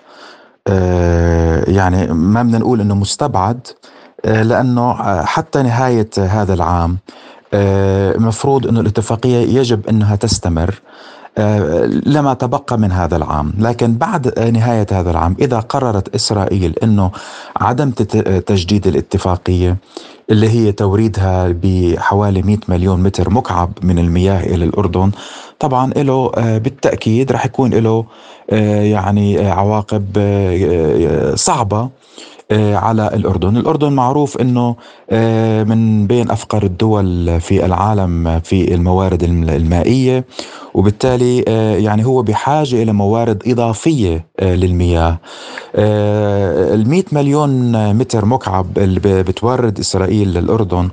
يعني 1.68 2.14
ما 2.14 2.44
بدنا 2.44 2.58
نقول 2.58 2.82
أنه 2.82 2.96
مستبعد 2.96 3.68
لأنه 4.26 4.94
حتى 5.24 5.64
نهاية 5.64 6.10
هذا 6.18 6.54
العام 6.54 6.98
مفروض 8.28 8.68
أنه 8.68 8.80
الاتفاقية 8.80 9.60
يجب 9.60 9.88
أنها 9.88 10.16
تستمر. 10.16 10.82
لما 12.06 12.34
تبقى 12.34 12.78
من 12.78 12.92
هذا 12.92 13.16
العام. 13.18 13.54
لكن 13.60 13.94
بعد 13.94 14.40
نهاية 14.40 14.88
هذا 14.92 15.12
العام 15.12 15.36
إذا 15.40 15.60
قررت 15.60 16.16
إسرائيل 16.16 16.76
أنه 16.84 17.12
عدم 17.58 17.92
تجديد 18.46 18.88
الاتفاقية 18.88 19.78
اللي 20.30 20.50
هي 20.50 20.72
توريدها 20.72 21.48
بحوالي 21.64 22.42
100 22.42 22.58
مليون 22.68 23.04
متر 23.04 23.30
مكعب 23.30 23.72
من 23.82 24.00
المياه 24.00 24.44
إلى 24.44 24.66
الأردن 24.66 25.12
طبعا 25.60 25.94
له 25.94 26.32
آه، 26.36 26.58
بالتأكيد 26.58 27.32
رح 27.32 27.46
يكون 27.46 27.74
له 27.74 28.06
آه، 28.50 28.82
يعني 28.82 29.48
عواقب 29.48 30.06
آه، 30.18 31.36
صعبة. 31.36 31.90
على 32.52 33.08
الأردن. 33.14 33.58
الأردن 33.58 33.92
معروف 33.94 34.38
أنه 34.38 34.76
من 35.64 36.08
بين 36.08 36.32
أفقر 36.32 36.64
الدول 36.64 37.42
في 37.42 37.66
العالم 37.66 38.40
في 38.40 38.74
الموارد 38.74 39.24
المائية 39.24 40.26
وبالتالي 40.76 41.46
آه، 41.48 41.76
يعني 41.78 42.06
هو 42.06 42.22
بحاجة 42.22 42.84
إلى 42.84 42.94
موارد 42.94 43.44
إضافية 43.48 44.26
آه، 44.40 44.56
للمياه. 44.56 45.20
آه، 45.76 46.74
ال 46.74 47.04
مليون 47.12 47.94
متر 47.94 48.26
مكعب 48.26 48.78
اللي 48.78 49.00
بتورد 49.24 49.80
إسرائيل 49.80 50.34
للأردن 50.34 50.90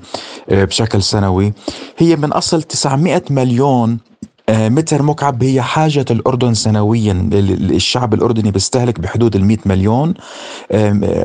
بشكل 0.49 1.02
سنوي 1.02 1.52
هي 1.99 2.16
من 2.16 2.32
أصل 2.32 2.62
900 2.62 3.23
مليون 3.30 3.90
آه، 3.90 4.12
متر 4.50 5.02
مكعب 5.02 5.42
هي 5.42 5.62
حاجة 5.62 6.04
الأردن 6.11 6.54
سنويا. 6.54 7.28
الشعب 7.32 8.14
الأردني 8.14 8.50
بيستهلك 8.50 9.00
بحدود 9.00 9.37
ال 9.37 9.44
100 9.44 9.58
مليون. 9.66 10.14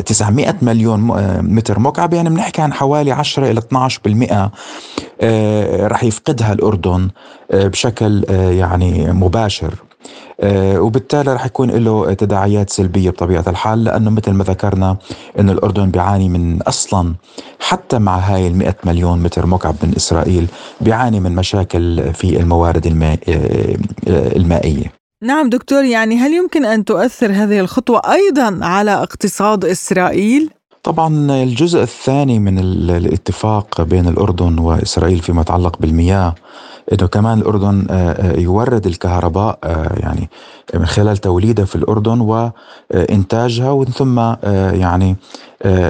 900 0.06 0.56
مليون 0.62 1.12
آه، 1.12 1.42
متر 1.42 1.80
مكعب. 1.80 2.14
يعني 2.14 2.30
بنحكي 2.30 2.62
عن 2.62 2.74
حوالي 2.74 3.12
10 3.12 3.52
إلى 3.52 3.60
12% 3.60 4.52
آه، 5.22 5.88
رح 5.88 6.04
يفقدها 6.04 6.54
الأردن 6.54 7.10
بشكل 7.54 8.26
يعني 8.30 9.14
مباشر. 9.14 9.74
آه، 9.74 9.87
وبالتالي 10.44 11.34
رح 11.34 11.46
يكون 11.46 11.72
له 11.72 12.14
تداعيات 12.14 12.70
سلبية 12.70 13.10
بطبيعة 13.10 13.44
الحال 13.48 13.84
لأنه 13.84 14.10
مثل 14.10 14.32
ما 14.32 14.44
ذكرنا 14.44 14.98
أن 15.40 15.50
الأردن 15.50 15.92
بيعاني 15.92 16.30
من 16.30 16.62
أصلا 16.62 17.14
حتى 17.60 18.00
مع 18.00 18.18
هاي 18.18 18.48
المئة 18.48 18.76
مليون 18.84 19.24
متر 19.24 19.46
مكعب 19.46 19.76
من 19.84 19.94
إسرائيل 19.96 20.48
بيعاني 20.82 21.20
من 21.20 21.36
مشاكل 21.36 22.14
في 22.14 22.40
الموارد 22.40 22.88
الماء 22.88 23.20
آه، 23.30 23.78
المائية 24.08 24.92
نعم 25.24 25.50
دكتور 25.50 25.84
يعني 25.84 26.16
هل 26.16 26.34
يمكن 26.34 26.66
أن 26.66 26.86
تؤثر 26.86 27.32
هذه 27.32 27.60
الخطوة 27.60 28.02
أيضا 28.12 28.60
على 28.62 28.92
اقتصاد 28.92 29.66
إسرائيل؟ 29.66 30.50
طبعا 30.84 31.32
الجزء 31.44 31.82
الثاني 31.82 32.40
من 32.40 32.60
الاتفاق 32.90 33.82
بين 33.82 34.08
الأردن 34.08 34.60
وإسرائيل 34.60 35.20
فيما 35.20 35.42
يتعلق 35.42 35.78
بالمياه 35.80 36.36
إنه 36.94 37.08
كمان 37.08 37.40
الأردن 37.40 37.88
آه، 37.90 37.94
آه، 37.94 38.40
يورد 38.40 38.88
الكهرباء 38.88 39.60
آه، 39.64 39.94
يعني 40.00 40.30
من 40.74 40.86
خلال 40.86 41.18
توليدها 41.18 41.66
في 41.66 41.76
الأردن 41.76 42.20
وإنتاجها 42.20 43.72
ومن 43.72 43.86
ثم 43.86 44.20
يعني 44.80 45.16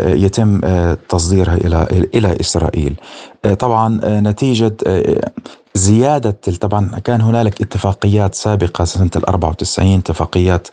يتم 0.06 0.62
تصديرها 1.10 1.56
إلى 1.56 1.88
إلى 2.16 2.38
إسرائيل. 2.42 2.96
طبعا 3.60 4.00
نتيجة 4.04 4.74
زيادة 5.75 6.38
طبعا 6.62 7.00
كان 7.04 7.22
هنالك 7.22 7.62
اتفاقيات 7.62 8.36
سابقة 8.36 8.86
سنة 8.86 9.10
ال 9.16 9.25
94 9.25 9.98
اتفاقيات 10.00 10.68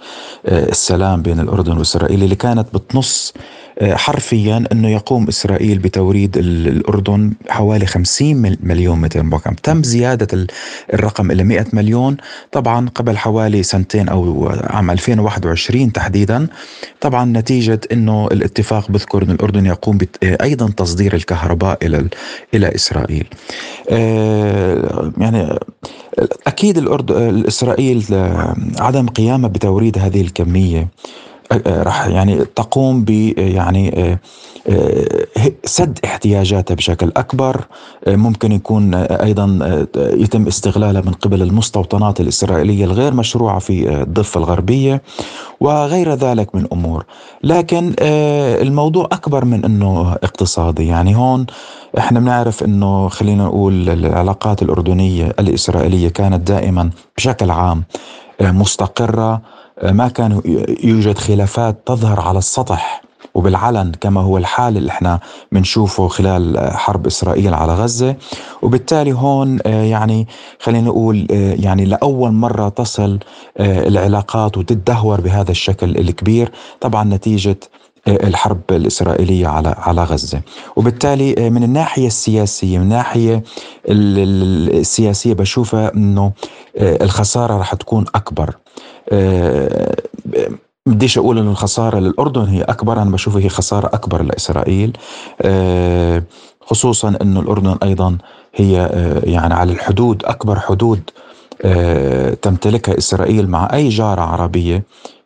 السلام 0.47 1.23
بين 1.23 1.41
الأردن 1.41 1.79
وإسرائيل 1.79 2.23
اللي 2.23 2.37
كانت 2.37 2.67
بتنص 2.75 3.35
حرفيا 3.83 4.65
إنه 4.73 4.89
يقوم 4.89 5.29
إسرائيل 5.29 5.79
بتوريد 5.79 6.37
الأردن 6.37 7.33
حوالي 7.49 7.87
50 7.87 8.57
مليون 8.61 9.01
متر 9.01 9.23
مكعب 9.23 9.57
تم 9.57 9.83
زيادة 9.83 10.47
الرقم 10.95 11.31
إلى 11.31 11.45
100 11.45 11.67
مليون. 11.73 12.17
طبعا 12.53 12.89
قبل 12.89 13.19
حوالي 13.19 13.63
سنتين 13.63 14.09
أو 14.09 14.49
عام 14.49 14.91
2021 14.91 15.93
تحديدا. 15.93 16.47
طبعا 17.01 17.25
نتيجة 17.25 17.81
إنه 17.93 18.27
الاتفاق 18.27 18.91
بذكر 18.91 19.23
إن 19.23 19.31
الأردن 19.31 19.67
يقوم 19.67 19.99
آه، 20.23 20.39
أيضا 20.43 20.71
تصدير 20.71 21.15
الكهرباء 21.15 21.87
إلى 21.87 22.09
إلى 22.55 22.75
إسرائيل. 22.75 23.27
آه، 23.91 25.13
يعني 25.19 25.59
أكيد 26.47 26.79
الأردن 26.79 27.45
اسرائيل 27.47 28.05
عدم 28.79 29.07
قيامها 29.07 29.49
بتوريد 29.49 29.99
هذه 29.99 30.21
الكمية. 30.21 30.89
راح 31.67 32.07
يعني 32.07 32.45
تقوم 32.45 33.05
ب 33.05 33.11
يعني 33.39 34.19
سد 35.65 35.99
احتياجاتها 36.05 36.75
بشكل 36.75 37.13
أكبر. 37.17 37.65
ممكن 38.07 38.53
يكون 38.53 38.95
أيضا 38.95 39.47
يتم 39.97 40.47
استغلالها 40.47 41.01
من 41.01 41.13
قبل 41.13 41.43
المستوطنات 41.43 42.21
الإسرائيلية 42.21 42.85
الغير 42.85 43.15
مشروعة 43.15 43.59
في 43.59 44.03
الضفة 44.03 44.39
الغربية 44.39 45.03
وغير 45.61 46.15
ذلك 46.15 46.55
من 46.55 46.67
أمور. 46.73 47.05
لكن 47.43 47.95
الموضوع 48.01 49.09
أكبر 49.13 49.45
من 49.45 49.65
إنه 49.65 50.13
اقتصادي. 50.13 50.87
يعني 50.87 51.17
هون 51.17 51.47
إحنا 51.99 52.21
بنعرف 52.21 52.63
إنه 52.65 53.09
خلينا 53.09 53.45
نقول 53.45 53.89
العلاقات 53.91 54.63
الأردنية 54.63 55.35
الإسرائيلية 55.39 56.09
كانت 56.09 56.49
دائما 56.49 56.91
بشكل 57.17 57.51
عام 57.51 57.85
مستقرة. 58.41 59.43
ما 59.83 60.09
كان 60.09 60.41
يوجد 60.85 61.19
خلافات 61.19 61.77
تظهر 61.87 62.21
على 62.21 62.39
السطح. 62.39 63.05
وبالعلن 63.35 63.93
كما 64.01 64.21
هو 64.21 64.39
الحال 64.39 64.77
اللي 64.77 64.91
إحنا 64.91 65.21
بنشوفه 65.53 66.09
خلال 66.09 66.71
حرب 66.75 67.07
إسرائيل 67.07 67.55
على 67.55 67.75
غزة. 67.75 68.17
وبالتالي 68.63 69.13
هون 69.13 69.59
يعني 69.67 70.29
خلينا 70.61 70.87
نقول 70.89 71.27
يعني 71.31 71.85
لأول 71.85 72.33
مرة 72.33 72.69
تصل 72.69 73.19
العلاقات 73.61 74.59
وتتدهور 74.59 75.21
بهذا 75.21 75.51
الشكل 75.51 75.91
الكبير. 75.91 76.53
طبعا 76.81 77.05
نتيجة 77.05 77.57
الحرب 78.09 78.61
الإسرائيلية 78.71 79.47
على 79.47 79.75
على 79.79 80.05
غزة. 80.05 80.41
وبالتالي 80.77 81.51
من 81.51 81.63
الناحية 81.63 82.07
السياسية 82.07 82.79
من 82.79 82.85
الناحية 82.85 83.43
السياسية 83.89 85.33
بشوفها 85.33 85.95
أنه 85.95 86.33
الخسارة 86.77 87.59
رح 87.59 87.75
تكون 87.75 88.05
أكبر. 88.15 88.55
بديش 90.87 91.19
أقول 91.19 91.39
إنه 91.39 91.51
الخسارة 91.51 91.99
للأردن 91.99 92.45
هي 92.45 92.63
أكبر 92.63 93.03
أنا 93.03 93.11
بشوفها 93.11 93.43
هي 93.43 93.49
خسارة 93.49 93.87
أكبر 93.87 94.23
لإسرائيل 94.23 94.97
خصوصا 96.61 97.17
إنه 97.23 97.41
الأردن 97.41 97.77
أيضا 97.83 98.19
هي 98.55 98.91
يعني 99.25 99.55
على 99.55 99.73
الحدود 99.73 100.25
أكبر 100.25 100.61
حدود 100.61 101.11
تمتلكها 102.43 102.99
إسرائيل 102.99 103.51
مع 103.51 103.69
أي 103.73 103.89
جارة 103.89 104.21
عربية 104.23 104.83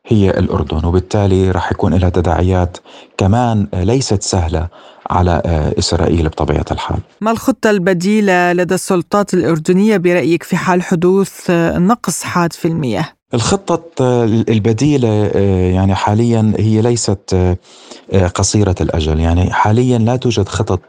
هي 0.06 0.30
الأردن 0.30 0.84
وبالتالي 0.86 1.50
راح 1.50 1.72
يكون 1.72 1.94
لها 1.94 2.08
تداعيات 2.08 2.76
كمان 3.18 3.66
ليست 3.74 4.22
سهلة 4.22 4.68
على 5.10 5.42
إسرائيل 5.78 6.28
بطبيعة 6.28 6.64
الحال 6.70 6.98
ما 7.20 7.30
الخطة 7.30 7.70
البديلة 7.70 8.52
لدى 8.52 8.74
السلطات 8.74 9.34
الأردنية 9.34 9.96
برأيك 9.96 10.42
في 10.42 10.56
حال 10.56 10.82
حدوث 10.82 11.50
نقص 11.76 12.22
حاد 12.22 12.52
في 12.52 12.68
المياه؟ 12.68 13.17
الخطة 13.34 13.80
البديلة 14.24 15.08
يعني 15.74 15.94
حاليا 15.94 16.52
هي 16.58 16.80
ليست 16.82 17.56
قصيرة 18.34 18.74
الأجل. 18.80 19.20
يعني 19.20 19.52
حاليا 19.52 19.98
لا 19.98 20.16
توجد 20.16 20.48
خطط 20.48 20.80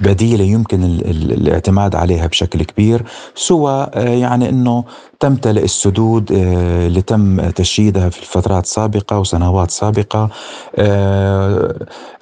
بديلة 0.00 0.44
يمكن 0.44 0.84
الاعتماد 0.84 1.94
عليها 1.94 2.26
بشكل 2.26 2.62
كبير 2.62 3.02
سوى 3.34 3.86
يعني 3.94 4.48
أنه 4.48 4.84
تمتلئ 5.20 5.64
السدود 5.64 6.32
اللي 6.32 7.02
تم 7.02 7.50
تشييدها 7.50 8.08
في 8.08 8.20
الفترات 8.20 8.64
السابقة 8.64 9.18
وسنوات 9.18 9.70
سابقة. 9.70 10.28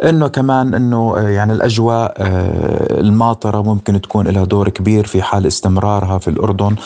أنه 0.02 0.28
كمان 0.28 0.74
أنه 0.74 1.18
يعني 1.18 1.52
الأجواء 1.52 2.14
الماطرة 3.00 3.62
ممكن 3.62 4.00
تكون 4.00 4.28
لها 4.28 4.44
دور 4.44 4.68
كبير 4.68 5.06
في 5.06 5.22
حال 5.22 5.46
استمرارها 5.46 6.18
في 6.18 6.28
الأردن. 6.28 6.76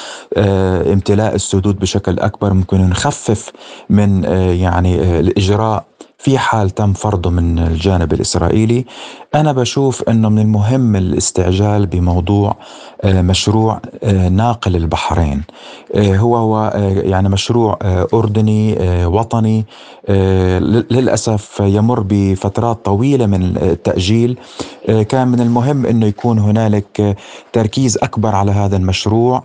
امتلاء 0.92 1.34
السدود 1.34 1.78
بشكل 1.78 2.18
أكبر 2.18 2.52
ممكن 2.52 2.80
نخفف 2.80 3.52
من 3.90 4.24
يعني 4.60 5.20
الإجراء 5.20 5.84
في 6.18 6.38
حال 6.38 6.70
تم 6.70 6.92
فرضه 6.92 7.30
من 7.30 7.58
الجانب 7.58 8.12
الإسرائيلي. 8.12 8.84
أنا 9.34 9.52
بشوف 9.52 10.08
إنه 10.08 10.28
من 10.28 10.38
المهم 10.38 10.96
الاستعجال 10.96 11.86
بموضوع 11.86 12.56
مشروع 13.04 13.80
ناقل 14.30 14.76
البحرين. 14.76 15.42
هو 15.96 16.36
هو 16.36 16.72
يعني 17.04 17.28
مشروع 17.28 17.78
أردني 18.14 18.76
وطني. 19.06 19.64
للأسف 20.90 21.60
يمر 21.60 22.04
بفترات 22.08 22.84
طويلة 22.84 23.26
من 23.26 23.56
التأجيل. 23.56 24.38
كان 25.08 25.28
من 25.28 25.40
المهم 25.40 25.86
إنه 25.86 26.06
يكون 26.06 26.38
هنالك 26.38 27.16
تركيز 27.52 27.98
أكبر 28.02 28.34
على 28.34 28.52
هذا 28.52 28.76
المشروع. 28.76 29.42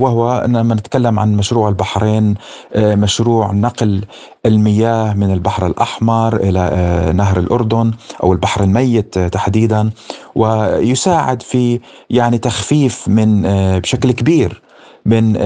وهو 0.00 0.44
لما 0.48 0.74
نتكلم 0.74 1.18
عن 1.18 1.36
مشروع 1.36 1.68
البحرين 1.68 2.34
مشروع 2.76 3.52
نقل 3.52 4.04
المياه 4.46 5.14
من 5.14 5.32
البحر 5.32 5.66
الأحمر 5.66 6.36
إلى 6.36 7.12
نهر 7.14 7.38
الأردن 7.38 7.92
أو 8.22 8.32
البحر 8.32 8.65
الميت 8.66 9.18
تحديدا 9.18 9.90
ويساعد 10.34 11.42
في 11.42 11.80
يعني 12.10 12.38
تخفيف 12.38 13.08
من 13.08 13.42
بشكل 13.78 14.12
كبير 14.12 14.62
من 15.06 15.36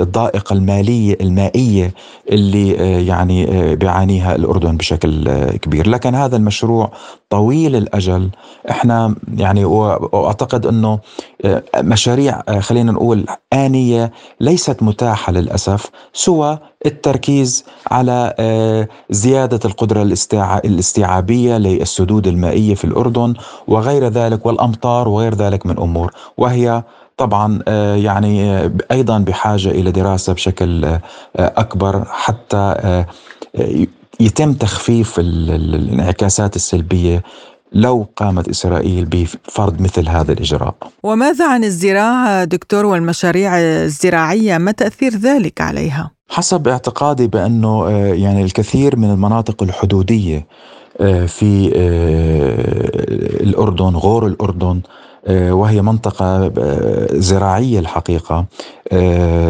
الضائقة 0.00 0.52
المالية 0.52 1.16
المائية 1.20 1.94
اللي 2.30 2.70
يعني 3.06 3.46
بيعانيها 3.76 4.34
الأردن 4.36 4.76
بشكل 4.76 5.24
كبير. 5.50 5.88
لكن 5.88 6.14
هذا 6.14 6.36
المشروع 6.36 6.92
طويل 7.30 7.76
الأجل. 7.76 8.30
إحنا 8.70 9.14
يعني 9.36 9.64
وأعتقد 9.64 10.66
أنه 10.66 10.98
مشاريع 11.76 12.42
خلينا 12.60 12.92
نقول 12.92 13.26
آنية 13.52 14.12
ليست 14.40 14.82
متاحة 14.82 15.32
للأسف 15.32 15.86
سوى 16.12 16.58
التركيز 16.86 17.64
على 17.90 18.34
زيادة 19.10 19.60
القدرة 19.64 20.02
الاستيعابية 20.64 21.56
للسدود 21.58 22.26
المائية 22.26 22.74
في 22.74 22.84
الأردن 22.84 23.34
وغير 23.68 24.08
ذلك 24.08 24.46
والأمطار 24.46 25.08
وغير 25.08 25.34
ذلك 25.34 25.66
من 25.66 25.78
أمور 25.78 26.12
وهي 26.38 26.82
طبعا 27.20 27.62
يعني 27.96 28.60
أيضا 28.90 29.18
بحاجة 29.18 29.70
إلى 29.70 29.90
دراسة 29.90 30.32
بشكل 30.32 30.98
أكبر 31.36 32.04
حتى 32.04 33.04
يتم 34.20 34.52
تخفيف 34.52 35.18
الانعكاسات 35.18 36.56
السلبية 36.56 37.22
لو 37.72 38.06
قامت 38.16 38.48
إسرائيل 38.48 39.04
بفرض 39.04 39.80
مثل 39.80 40.08
هذا 40.08 40.32
الإجراء. 40.32 40.74
وماذا 41.02 41.48
عن 41.48 41.64
الزراعة 41.64 42.44
دكتور 42.44 42.86
والمشاريع 42.86 43.58
الزراعية 43.58 44.58
ما 44.58 44.72
تأثير 44.72 45.12
ذلك 45.12 45.60
عليها؟ 45.60 46.10
حسب 46.28 46.68
اعتقادي 46.68 47.26
بأنه 47.26 47.90
يعني 47.90 48.44
الكثير 48.44 48.96
من 48.96 49.10
المناطق 49.10 49.62
الحدودية 49.62 50.46
في 51.26 51.70
الأردن 53.40 53.96
غور 53.96 54.26
الأردن 54.26 54.80
وهي 55.28 55.82
منطقة 55.82 56.52
زراعية 57.18 57.78
الحقيقة. 57.78 58.44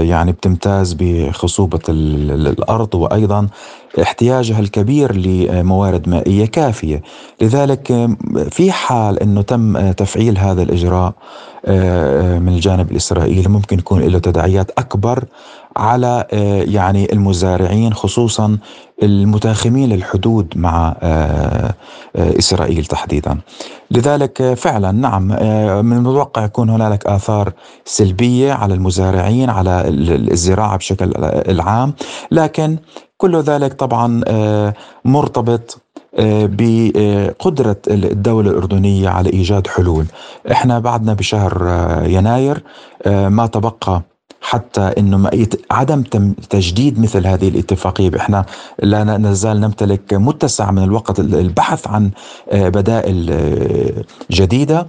يعني 0.03 0.33
بتمتاز 0.33 0.97
بخصوبة 0.99 1.81
الأرض 1.89 2.95
وأيضا 2.95 3.47
احتياجها 4.03 4.61
الكبير 4.61 5.17
لموارد 5.17 6.09
مائية 6.09 6.47
كافية 6.47 7.03
لذلك 7.41 8.09
في 8.51 8.73
حال 8.73 9.23
أنه 9.23 9.43
تم 9.43 9.91
تفعيل 9.93 10.39
هذا 10.39 10.63
الإجراء 10.63 11.13
من 12.41 12.49
الجانب 12.49 12.91
الإسرائيلي 12.91 13.49
ممكن 13.49 13.79
يكون 13.79 14.01
له 14.01 14.19
تداعيات 14.19 14.71
أكبر 14.79 15.25
على 15.77 16.27
يعني 16.69 17.13
المزارعين 17.13 17.95
خصوصا 17.95 18.59
المتاخمين 19.03 19.93
الحدود 19.93 20.53
مع 20.57 20.97
إسرائيل 22.17 22.85
تحديدا. 22.85 23.39
لذلك 23.91 24.55
فعلا 24.55 24.93
نعم 24.93 25.29
من 25.87 25.93
المتوقع 25.97 26.45
يكون 26.45 26.71
هنالك 26.71 27.07
آثار 27.07 27.53
سلبية 27.85 28.53
على 28.53 28.75
المزارعين 28.75 29.30
على 29.31 29.83
الزراعة 30.31 30.77
بشكل 30.77 31.13
العام، 31.25 31.95
لكن 32.31 32.79
كل 33.17 33.37
ذلك 33.37 33.73
طبعا 33.73 34.21
مرتبط 35.05 35.79
بقدرة 36.19 37.77
الدولة 37.89 38.51
الأردنية 38.51 39.09
على 39.09 39.33
إيجاد 39.33 39.67
حلول. 39.67 40.07
إحنا 40.51 40.79
بعدنا 40.79 41.15
بشهر 41.15 41.53
يناير 42.07 42.63
ما 43.07 43.47
تبقى 43.47 44.03
حتى 44.43 44.81
إنه 44.81 45.31
عدم 45.71 46.03
تجديد 46.51 47.01
مثل 47.01 47.27
هذه 47.27 47.49
الاتفاقية. 47.49 48.11
إحنا 48.17 48.45
لا 48.83 49.05
نزال 49.05 49.61
نمتلك 49.61 50.15
متسع 50.15 50.71
من 50.71 50.83
الوقت 50.83 51.21
البحث 51.21 51.87
عن 51.87 52.11
بدائل 52.53 53.27
جديدة. 54.31 54.87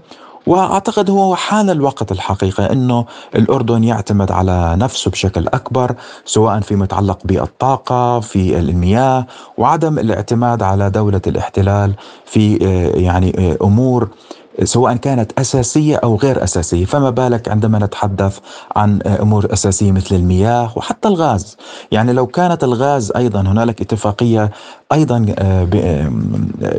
وأعتقد 0.47 1.09
هو 1.09 1.35
حان 1.35 1.69
الوقت 1.69 2.11
الحقيقة 2.11 2.71
إنه 2.71 3.05
الأردن 3.35 3.83
يعتمد 3.83 4.31
على 4.31 4.75
نفسه 4.75 5.11
بشكل 5.11 5.47
أكبر 5.47 5.95
سواء 6.25 6.59
فيما 6.59 6.85
يتعلق 6.85 7.19
بالطاقة 7.25 8.19
في 8.19 8.59
المياه 8.59 9.25
وعدم 9.57 9.99
الاعتماد 9.99 10.63
على 10.63 10.89
دولة 10.89 11.21
الاحتلال 11.27 11.93
في 12.25 12.55
يعني 12.95 13.57
أمور 13.61 14.07
سواء 14.63 14.95
كانت 14.95 15.39
أساسية 15.39 15.95
أو 15.95 16.15
غير 16.15 16.43
أساسية، 16.43 16.85
فما 16.85 17.09
بالك 17.09 17.49
عندما 17.49 17.79
نتحدث 17.79 18.39
عن 18.75 19.01
أمور 19.01 19.53
أساسية 19.53 19.91
مثل 19.91 20.15
المياه 20.15 20.71
وحتى 20.75 21.07
الغاز، 21.07 21.57
يعني 21.91 22.13
لو 22.13 22.27
كانت 22.27 22.63
الغاز 22.63 23.11
أيضا 23.15 23.41
هنالك 23.41 23.81
اتفاقية 23.81 24.51
أيضا 24.93 25.25
آه، 25.39 25.67
آه، 25.75 26.11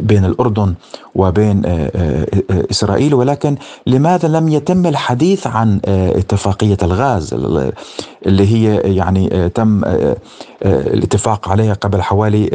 بين 0.01 0.25
الأردن 0.25 0.75
وبين 1.15 1.63
آه، 1.67 2.27
إسرائيل. 2.71 3.15
ولكن 3.15 3.57
لماذا 3.87 4.29
لم 4.29 4.49
يتم 4.49 4.87
الحديث 4.87 5.47
عن 5.47 5.81
اتفاقية 5.87 6.77
الغاز 6.83 7.35
اللي 8.27 8.47
هي 8.53 8.95
يعني 8.97 9.49
تم 9.49 9.83
الاتفاق 10.65 11.49
عليها 11.49 11.75
قبل 11.75 12.03
حوالي 12.03 12.51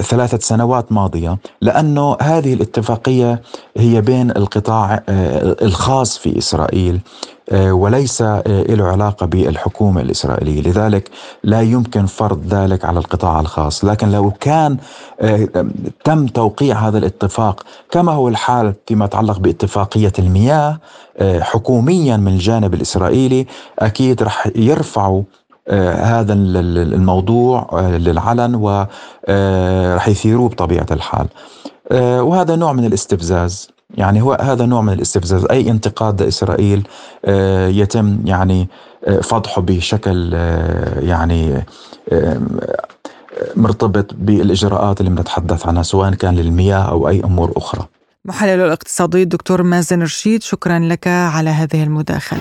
ثلاثة 0.00 0.38
سنوات 0.38 0.92
ماضية؟ 0.92 1.38
لأنه 1.60 2.16
هذه 2.20 2.54
الاتفاقية 2.54 3.42
هي 3.76 4.00
بين 4.00 4.30
القطاع 4.30 5.02
الخاص 5.08 6.18
في 6.18 6.38
إسرائيل 6.38 7.00
وليس 7.52 8.22
آه، 8.22 8.42
له 8.46 8.84
علاقة 8.84 9.26
بالحكومة 9.26 10.00
الإسرائيلية. 10.00 10.62
لذلك 10.62 11.10
لا 11.44 11.60
يمكن 11.60 12.06
فرض 12.06 12.46
ذلك 12.48 12.84
على 12.84 12.98
القطاع 12.98 13.40
الخاص. 13.40 13.84
لكن 13.84 14.12
لو 14.12 14.30
كان 14.30 14.76
آه، 15.20 15.48
تم 16.04 16.26
توقيع 16.26 16.78
هذا 16.88 16.98
الاتفاق 16.98 17.62
كما 17.90 18.12
هو 18.12 18.28
الحال 18.28 18.74
فيما 18.86 19.04
يتعلق 19.04 19.38
باتفاقية 19.38 20.12
المياه 20.18 20.78
حكوميا 21.22 22.16
من 22.16 22.32
الجانب 22.32 22.74
الإسرائيلي 22.74 23.46
أكيد 23.78 24.22
رح 24.22 24.48
يرفعوا 24.56 25.22
هذا 25.98 26.32
الموضوع 26.32 27.80
للعلن 27.80 28.54
ورح 28.54 30.08
يثيروه 30.08 30.48
بطبيعة 30.48 30.86
الحال. 30.90 31.26
وهذا 32.20 32.56
نوع 32.56 32.72
من 32.72 32.84
الاستفزاز. 32.84 33.68
يعني 33.94 34.22
هو 34.22 34.38
هذا 34.40 34.66
نوع 34.66 34.80
من 34.80 34.92
الاستفزاز 34.92 35.44
أي 35.44 35.70
انتقاد 35.70 36.22
لاسرائيل 36.22 36.88
آه، 37.24 37.68
يتم 37.68 38.18
يعني 38.24 38.68
آه، 39.04 39.20
فضحه 39.20 39.62
بشكل 39.62 40.30
آه، 40.34 41.00
يعني 41.00 41.64
مرتبط 43.56 44.14
بالإجراءات 44.14 45.00
اللي 45.00 45.10
بنتحدث 45.10 45.66
عنها 45.66 45.82
سواء 45.82 46.14
كان 46.14 46.34
للمياه 46.34 46.90
أو 46.90 47.08
أي 47.08 47.20
أمور 47.24 47.52
أخرى. 47.56 47.86
محلل 48.24 48.60
الاقتصادي 48.60 49.22
الدكتور 49.22 49.62
مازن 49.62 50.02
رشيد 50.02 50.42
شكرا 50.42 50.78
لك 50.78 51.06
على 51.08 51.50
هذه 51.50 51.82
المداخلة. 51.82 52.40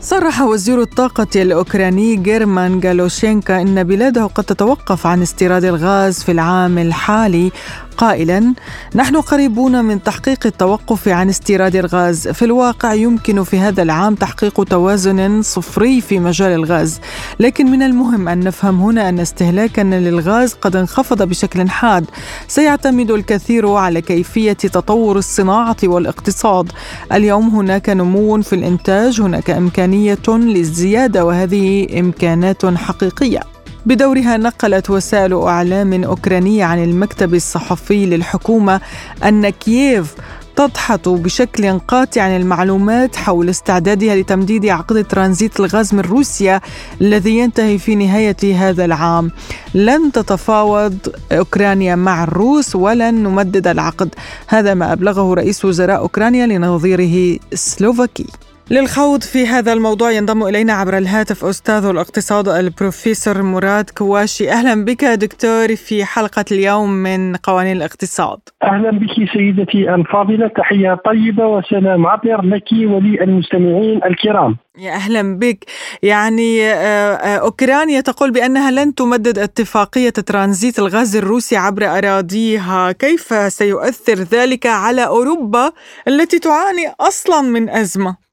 صرح 0.00 0.42
وزير 0.42 0.80
الطاقة 0.80 1.42
الأوكراني 1.42 2.16
جيرمان 2.16 2.80
جالوشينكا 2.80 3.60
أن 3.60 3.84
بلاده 3.84 4.26
قد 4.26 4.44
تتوقف 4.44 5.06
عن 5.06 5.22
استيراد 5.22 5.64
الغاز 5.64 6.22
في 6.22 6.32
العام 6.32 6.78
الحالي 6.78 7.52
قائلا 7.98 8.54
نحن 8.94 9.16
قريبون 9.16 9.84
من 9.84 10.02
تحقيق 10.02 10.46
التوقف 10.46 11.08
عن 11.08 11.28
استيراد 11.28 11.76
الغاز. 11.76 12.28
في 12.28 12.44
الواقع 12.44 12.94
يمكن 12.94 13.44
في 13.44 13.58
هذا 13.58 13.82
العام 13.82 14.14
تحقيق 14.14 14.64
توازن 14.64 15.42
صفري 15.42 16.00
في 16.00 16.18
مجال 16.18 16.52
الغاز. 16.52 17.00
لكن 17.40 17.70
من 17.70 17.82
المهم 17.82 18.28
أن 18.28 18.40
نفهم 18.40 18.80
هنا 18.80 19.08
أن 19.08 19.20
استهلاكنا 19.20 20.00
للغاز 20.00 20.54
قد 20.54 20.76
انخفض 20.76 21.22
بشكل 21.22 21.68
حاد. 21.68 22.04
سيعتمد 22.48 23.10
الكثير 23.10 23.68
على 23.72 24.00
كيفية 24.00 24.52
تطور 24.52 25.18
الصناعة 25.18 25.76
والاقتصاد. 25.84 26.72
اليوم 27.12 27.48
هناك 27.48 27.90
نمو 27.90 28.42
في 28.42 28.52
الإنتاج 28.52 29.20
هناك 29.20 29.50
إمكانية 29.50 30.18
للزيادة 30.28 31.24
وهذه 31.24 31.86
إمكانات 32.00 32.66
حقيقية. 32.66 33.57
بدورها 33.88 34.36
نقلت 34.36 34.90
وسائل 34.90 35.34
إعلام 35.34 36.04
اوكرانيه 36.04 36.64
عن 36.64 36.84
المكتب 36.84 37.34
الصحفي 37.34 38.06
للحكومة 38.06 38.80
أن 39.24 39.48
كييف 39.48 40.14
تدحض 40.56 41.08
بشكل 41.08 41.78
قاطع 41.78 42.22
عن 42.22 42.36
المعلومات 42.36 43.16
حول 43.16 43.48
استعدادها 43.48 44.16
لتمديد 44.16 44.66
عقد 44.66 45.04
ترانزيت 45.04 45.60
الغاز 45.60 45.94
من 45.94 46.00
روسيا 46.00 46.60
الذي 47.00 47.38
ينتهي 47.38 47.78
في 47.78 47.94
نهاية 47.94 48.56
هذا 48.56 48.84
العام. 48.84 49.30
لن 49.74 50.12
تتفاوض 50.12 50.98
أوكرانيا 51.32 51.94
مع 51.94 52.24
الروس 52.24 52.76
ولن 52.76 53.14
نمدد 53.14 53.66
العقد. 53.66 54.14
هذا 54.46 54.74
ما 54.74 54.92
أبلغه 54.92 55.34
رئيس 55.34 55.64
وزراء 55.64 55.98
أوكرانيا 55.98 56.46
لنظيره 56.46 57.38
سلوفاكي. 57.54 58.26
للخوض 58.70 59.22
في 59.22 59.46
هذا 59.46 59.72
الموضوع 59.72 60.10
ينضم 60.10 60.42
إلينا 60.42 60.72
عبر 60.72 60.98
الهاتف 60.98 61.44
أستاذ 61.44 61.84
الاقتصاد 61.84 62.48
البروفيسور 62.48 63.42
مراد 63.42 63.90
كواشي. 63.90 64.50
أهلا 64.50 64.84
بك 64.84 65.04
دكتور 65.04 65.76
في 65.76 66.04
حلقة 66.04 66.44
اليوم 66.52 66.90
من 66.90 67.36
قوانين 67.36 67.76
الاقتصاد. 67.76 68.38
أهلا 68.62 68.90
بك 68.90 69.30
سيدتي 69.32 69.94
الفاضلة. 69.94 70.48
تحية 70.48 71.00
طيبة 71.04 71.46
وسلام 71.46 72.06
عطر 72.06 72.42
لك 72.42 72.72
وللمستمعين 72.72 74.00
الكرام. 74.04 74.56
يا 74.78 74.92
أهلا 74.92 75.38
بك. 75.38 75.64
يعني 76.02 76.64
آه، 76.64 76.74
آه، 76.74 77.38
أوكرانيا 77.38 78.00
تقول 78.00 78.30
بأنها 78.30 78.70
لن 78.70 78.94
تمدد 78.94 79.38
اتفاقية 79.38 80.10
ترانزيت 80.10 80.78
الغاز 80.78 81.16
الروسي 81.16 81.56
عبر 81.56 81.84
أراضيها. 81.86 82.92
كيف 82.92 83.52
سيؤثر 83.52 84.14
ذلك 84.14 84.66
على 84.66 85.06
أوروبا 85.06 85.72
التي 86.08 86.38
تعاني 86.38 86.94
أصلا 87.00 87.40
من 87.40 87.70
أزمة؟ 87.70 88.27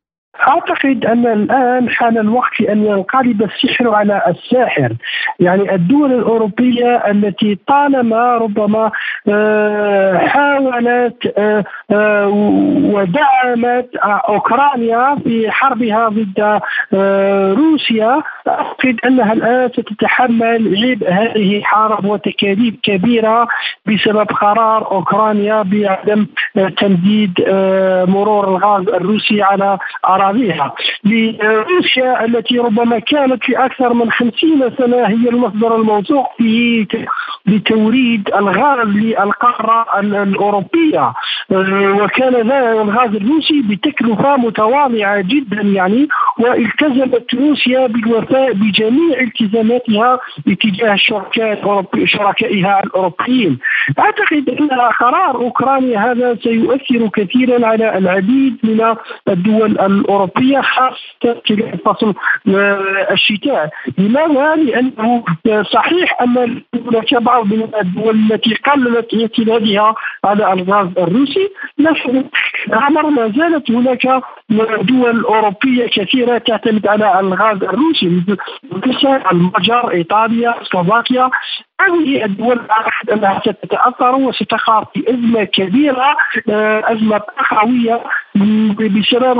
أعتقد 0.47 1.05
أن 1.05 1.25
الآن 1.27 1.89
حان 1.89 2.17
الوقت 2.17 2.61
أن 2.61 2.85
ينقلب 2.85 3.43
السحر 3.43 3.89
على 3.89 4.21
الساحر. 4.27 4.93
يعني 5.39 5.75
الدول 5.75 6.13
الأوروبية 6.13 6.95
التي 7.11 7.57
طالما 7.67 8.37
ربما 8.37 8.91
آه، 9.29 10.17
حاولت 10.17 11.33
آه، 11.37 11.63
آه، 11.91 12.27
ودعمت 12.93 13.95
أوكرانيا 14.05 15.15
في 15.23 15.51
حربها 15.51 16.09
ضد 16.09 16.59
روسيا 17.57 18.23
أعتقد 18.47 18.99
أنها 19.05 19.33
الآن 19.33 19.69
ستتحمل 19.69 20.85
عبء 20.85 21.11
هذه 21.11 21.57
الحرب 21.57 22.05
وتكاليف 22.05 22.75
كبيرة 22.83 23.47
بسبب 23.85 24.27
قرار 24.27 24.91
أوكرانيا 24.91 25.61
بعدم 25.61 26.25
تمديد 26.77 27.33
مرور 28.07 28.47
الغاز 28.47 28.87
الروسي 28.87 29.41
على 29.41 29.77
أراضيها 30.25 30.73
لروسيا 31.03 32.25
التي 32.25 32.59
ربما 32.59 32.99
كانت 32.99 33.43
في 33.43 33.65
أكثر 33.65 33.93
من 33.93 34.11
خمسين 34.11 34.71
سنة 34.77 34.97
هي 35.07 35.29
المصدر 35.29 35.75
الموثوق 35.75 36.27
في 36.37 36.87
لتوريد 37.47 38.29
الغاز 38.35 38.87
للقارة 38.87 39.99
الأوروبية. 39.99 41.13
وكان 42.01 42.35
الغاز 42.81 43.15
الروسي 43.15 43.61
بتكلفة 43.69 44.37
متواضعة 44.37 45.21
جدا 45.21 45.61
يعني 45.61 46.07
والتزمت 46.39 47.33
روسيا 47.33 47.87
بالوفاء 47.87 48.53
بجميع 48.53 49.19
التزاماتها 49.21 50.19
اتجاه 50.47 50.95
شركائها 52.05 52.83
الأوروبيين. 52.83 53.59
أعتقد 53.99 54.49
أن 54.49 54.69
قرار 54.99 55.35
أوكرانيا 55.35 55.99
هذا 56.11 56.35
سيؤثر 56.43 57.07
كثيرا 57.13 57.67
على 57.67 57.97
العديد 57.97 58.57
من 58.63 58.95
الدول 59.29 59.71
الأوروبية. 59.71 60.14
الأوروبية 60.15 60.61
خاصة 60.61 61.41
في 61.45 61.77
فصل 61.85 62.13
آه، 62.47 63.07
الشتاء 63.11 63.69
لماذا؟ 63.97 64.55
لأنه 64.55 65.23
صحيح 65.73 66.21
أن 66.21 66.61
هناك 66.75 67.13
بعض 67.13 67.45
من 67.45 67.69
الدول 67.81 68.15
التي 68.31 68.55
قللت 68.55 69.13
اعتمادها 69.13 69.95
على 70.25 70.53
الغاز 70.53 70.87
الروسي 70.97 71.49
لكن 71.77 72.23
الأمر 72.67 73.09
ما 73.09 73.33
زالت 73.37 73.71
هناك 73.71 74.21
دول 74.81 75.23
أوروبية 75.23 75.87
كثيرة 75.87 76.37
تعتمد 76.37 76.87
على 76.87 77.19
الغاز 77.19 77.63
الروسي 77.63 78.21
مثل 78.71 79.21
المجر 79.31 79.91
إيطاليا 79.91 80.55
سلوفاكيا 80.71 81.29
هذه 81.81 82.25
الدول 82.25 82.59
اعتقد 82.59 83.09
انها 83.09 83.39
ستتاثر 83.39 84.15
وستقع 84.15 84.83
في 84.93 85.09
ازمه 85.09 85.43
كبيره 85.43 86.17
أزمة 86.91 87.21
قويه 87.51 88.03
بسبب 88.75 89.39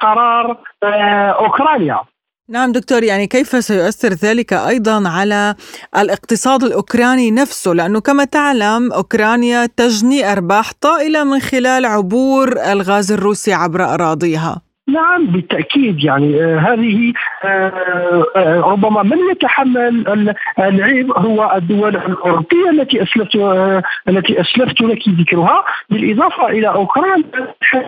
قرار 0.00 0.58
آه، 0.82 1.30
أوكرانيا. 1.30 2.00
نعم 2.48 2.72
دكتور 2.72 3.02
يعني 3.02 3.26
كيف 3.26 3.64
سيؤثر 3.64 4.08
ذلك 4.08 4.52
أيضا 4.52 5.08
على 5.08 5.54
الاقتصاد 5.96 6.62
الأوكراني 6.62 7.30
نفسه؟ 7.30 7.74
لأنه 7.74 8.00
كما 8.00 8.24
تعلم 8.24 8.92
أوكرانيا 8.92 9.66
تجني 9.66 10.32
أرباح 10.32 10.72
طائلة 10.80 11.24
من 11.24 11.40
خلال 11.40 11.86
عبور 11.86 12.48
الغاز 12.72 13.12
الروسي 13.12 13.52
عبر 13.52 13.84
أراضيها. 13.84 14.71
نعم 14.88 15.26
بالتأكيد 15.26 16.04
يعني 16.04 16.42
آه 16.44 16.58
هذه 16.58 17.12
آه 17.44 18.24
آه 18.36 18.60
ربما 18.60 19.02
من 19.02 19.18
يتحمل 19.30 20.34
العيب 20.58 21.12
هو 21.18 21.52
الدول 21.56 21.96
الأوروبية 21.96 22.70
التي 22.70 23.02
أسلفت 23.02 23.36
آه 23.36 23.82
التي 24.08 24.40
أسلفت 24.40 24.80
لك 24.80 25.08
ذكرها. 25.08 25.64
بالإضافة 25.90 26.48
إلى 26.48 26.68
أوكرانيا 26.68 27.24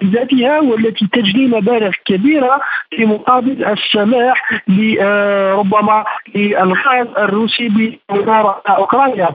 ذاتها 0.05 0.61
والتي 0.61 1.07
تجني 1.13 1.47
مبالغ 1.47 1.91
كبيرة 2.05 2.61
في 2.91 3.07
مقابل 3.07 3.65
السماح 3.65 4.63
لربما 4.69 5.93
آه، 5.93 6.07
للغاز 6.35 7.07
الروسي 7.19 7.69
بمرور 8.09 8.55
أوكرانيا. 8.69 9.29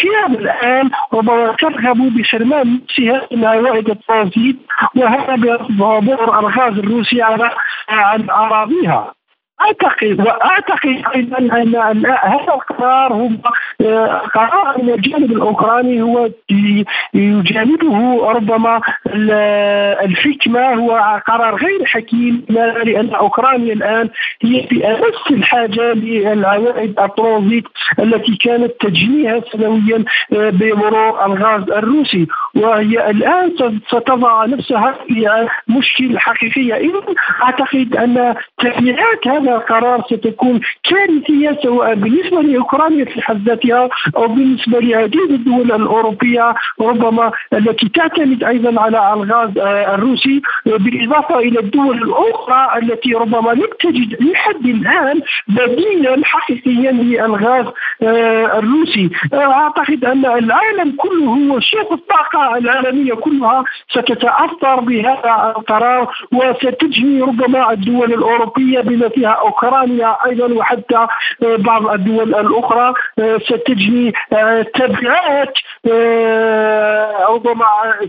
كيف 0.00 0.38
الآن 0.40 0.90
ربما 1.14 1.52
ترغب 1.52 2.16
بحرمان 2.16 2.80
نفسها 2.84 3.28
من 3.32 3.44
عوائد 3.44 3.90
الترانزيت 3.90 4.56
وهذا 4.96 5.36
بظهور 5.36 6.38
الغاز 6.38 6.78
الروسي 6.78 6.93
الروسي 6.94 7.22
على 7.22 7.50
عن 7.88 8.30
اراضيها 8.30 9.14
اعتقد 9.60 10.20
واعتقد 10.20 11.04
ان 11.14 12.06
هذا 12.06 12.54
القرار 12.54 13.12
هو 13.12 13.28
قرار 14.34 14.82
من 14.82 14.90
الجانب 14.90 15.32
الأوكراني 15.32 16.02
هو 16.02 16.30
يجانبه 17.14 18.30
ربما 18.30 18.80
الحكمة 20.04 20.74
هو 20.74 21.20
قرار 21.26 21.54
غير 21.56 21.84
حكيم 21.84 22.44
لأن 22.48 23.14
أوكرانيا 23.14 23.72
الآن 23.72 24.10
هي 24.42 24.66
في 24.66 24.86
امس 24.86 25.30
الحاجة 25.30 25.92
للعوائد 25.92 27.00
الترانزيت 27.00 27.64
التي 27.98 28.36
كانت 28.36 28.72
تجنيها 28.80 29.40
سنويا 29.52 30.04
آه، 30.32 30.50
بمرور 30.50 31.26
الغاز 31.26 31.70
الروسي. 31.70 32.26
وهي 32.54 33.10
الآن 33.10 33.54
ستضع 33.88 34.44
نفسها 34.44 34.94
في 35.06 35.48
مشكل 35.68 36.18
حقيقية. 36.18 36.74
اذا 36.74 37.00
أعتقد 37.42 37.96
أن 37.96 38.34
تبعات 38.58 39.28
هذا 39.28 39.43
القرار 39.48 40.02
ستكون 40.10 40.60
كارثية 40.84 41.58
سواء 41.62 41.94
بالنسبة 41.94 42.42
لأوكرانيا 42.42 43.04
في 43.04 43.22
حد 43.22 43.48
ذاتها 43.48 43.88
أو 44.16 44.28
بالنسبة 44.28 44.80
لعديد 44.80 45.30
الدول 45.30 45.72
الأوروبية 45.72 46.54
ربما 46.80 47.32
التي 47.52 47.88
تعتمد 47.88 48.44
أيضا 48.44 48.80
على 48.80 49.12
الغاز 49.14 49.58
آه، 49.58 49.94
الروسي 49.94 50.42
بالإضافة 50.66 51.38
إلى 51.38 51.60
الدول 51.60 52.02
الأخرى 52.02 52.78
التي 52.82 53.12
ربما 53.14 53.50
لم 53.50 53.68
تجد 53.80 54.22
لحد 54.22 54.66
الآن 54.66 55.20
بديلا 55.48 56.24
حقيقيا 56.24 56.92
للغاز 56.92 57.66
آه، 58.02 58.58
الروسي. 58.58 59.10
آه، 59.32 59.36
أعتقد 59.52 60.04
أن 60.04 60.24
العالم 60.26 60.96
كله 60.96 61.54
وسوق 61.54 61.92
الطاقة 61.92 62.56
العالمية 62.58 63.14
كلها 63.14 63.64
ستتأثر 63.88 64.80
بهذا 64.80 65.54
القرار 65.56 66.14
وستجني 66.32 67.20
ربما 67.22 67.72
الدول 67.72 68.12
الأوروبية 68.12 68.80
بما 68.80 69.08
فيها 69.08 69.33
أوكرانيا 69.40 70.16
أيضا 70.26 70.54
وحتى 70.54 71.06
آه، 71.42 71.56
بعض 71.56 71.86
الدول 71.86 72.34
الأخرى 72.34 72.94
آه، 73.18 73.38
ستجني 73.38 74.12
آه، 74.32 74.62
تبعات 74.62 75.54
ربما 77.28 77.66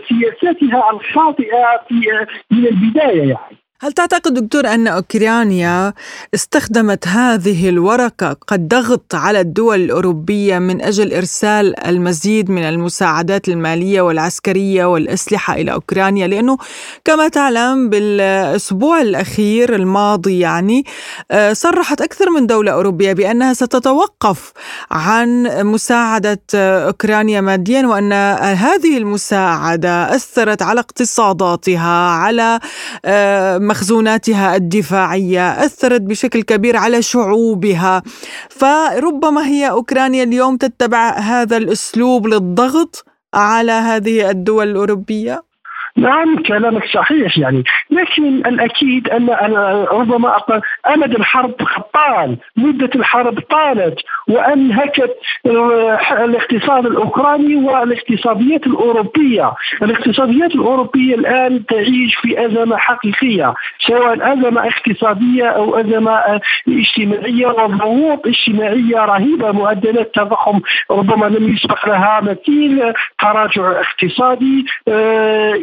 سياساتها 0.10 0.92
الخاطئة 0.92 1.82
في 1.88 2.26
من 2.52 2.66
البداية 2.66 3.30
يعني. 3.30 3.65
هل 3.82 3.92
تعتقد 3.92 4.34
دكتور 4.34 4.68
أن 4.68 4.88
أوكرانيا 4.88 5.94
استخدمت 6.34 7.08
هذه 7.08 7.70
الورقة 7.70 8.38
قد 8.48 8.68
ضغط 8.68 9.16
على 9.16 9.40
الدول 9.40 9.82
الأوروبية 9.82 10.60
من 10.60 10.82
أجل 10.82 11.14
إرسال 11.14 11.86
المزيد 11.86 12.52
من 12.52 12.64
المساعدات 12.64 13.48
المالية 13.48 14.02
والعسكرية 14.02 14.86
والأسلحة 14.86 15.56
إلى 15.56 15.72
أوكرانيا؟ 15.74 16.28
لأنه 16.28 16.58
كما 17.06 17.28
تعلم 17.28 17.90
بالأسبوع 17.90 19.02
الأخير 19.02 19.76
الماضي 19.76 20.40
يعني 20.40 20.86
آه، 21.32 21.54
صرحت 21.54 22.02
أكثر 22.02 22.30
من 22.30 22.48
دولة 22.48 22.72
أوروبية 22.72 23.14
بأنها 23.14 23.54
ستتوقف 23.54 24.52
عن 24.92 25.44
مساعدة 25.62 26.42
أوكرانيا 26.56 27.42
ماديا 27.42 27.88
وأن 27.88 28.14
هذه 28.54 28.98
المساعدة 28.98 30.16
أثرت 30.16 30.62
على 30.62 30.80
اقتصاداتها 30.80 32.10
على 32.10 32.60
آه، 33.06 33.65
مخزوناتها 33.68 34.56
الدفاعية 34.56 35.66
أثرت 35.66 36.02
بشكل 36.02 36.42
كبير 36.42 36.78
على 36.78 37.02
شعوبها. 37.02 38.04
فربما 38.50 39.48
هي 39.48 39.70
أوكرانيا 39.70 40.24
اليوم 40.24 40.58
تتبع 40.58 41.18
هذا 41.18 41.58
الأسلوب 41.58 42.28
للضغط 42.28 43.06
على 43.34 43.72
هذه 43.72 44.30
الدول 44.30 44.72
الأوروبية؟ 44.72 45.55
نعم 45.98 46.44
كلامك 46.44 46.86
صحيح 46.86 47.38
يعني. 47.38 47.64
لكن 47.92 48.26
الأكيد 48.38 49.10
أن 49.10 49.30
ربما 49.92 50.38
أمد 50.94 51.16
الحرب 51.16 51.52
طال 51.94 52.38
مدة 52.58 52.90
الحرب 52.96 53.40
طالت 53.40 54.00
وأنهكت 54.28 55.16
الاقتصاد 56.12 56.86
الأوكراني 56.86 57.56
والاقتصاديات 57.56 58.68
الأوروبية. 58.68 59.54
الاقتصاديات 59.84 60.56
الأوروبية 60.56 61.16
الآن 61.16 61.66
تعيش 61.66 62.16
في 62.16 62.46
أزمة 62.46 62.78
حقيقية 62.78 63.54
سواء 63.88 64.34
أزمة 64.34 64.68
اقتصادية 64.68 65.46
أو 65.46 65.76
أزمة 65.80 66.42
اجتماعية. 66.68 67.48
وضغوط 67.48 68.28
اجتماعيه 68.28 69.06
رهيبة 69.06 69.52
معدلات 69.52 70.12
تضخم 70.16 70.60
ربما 70.92 71.26
لم 71.26 71.54
يسبق 71.54 71.88
لها 71.88 72.22
مثيل 72.22 72.94
تراجع 73.20 73.72
اقتصادي 73.82 74.66
آه 74.88 75.54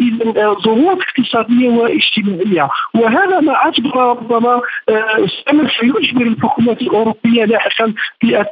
ضغوط 0.64 0.98
اقتصادية 1.02 1.68
واجتماعية. 1.68 2.68
وهذا 2.94 3.40
ما 3.40 3.68
اجبر 3.68 3.96
ربما 3.96 4.60
آه، 4.88 5.26
سيجبر 5.80 6.22
الحكومات 6.22 6.82
الأوروبية 6.82 7.44
لاحقا 7.44 7.94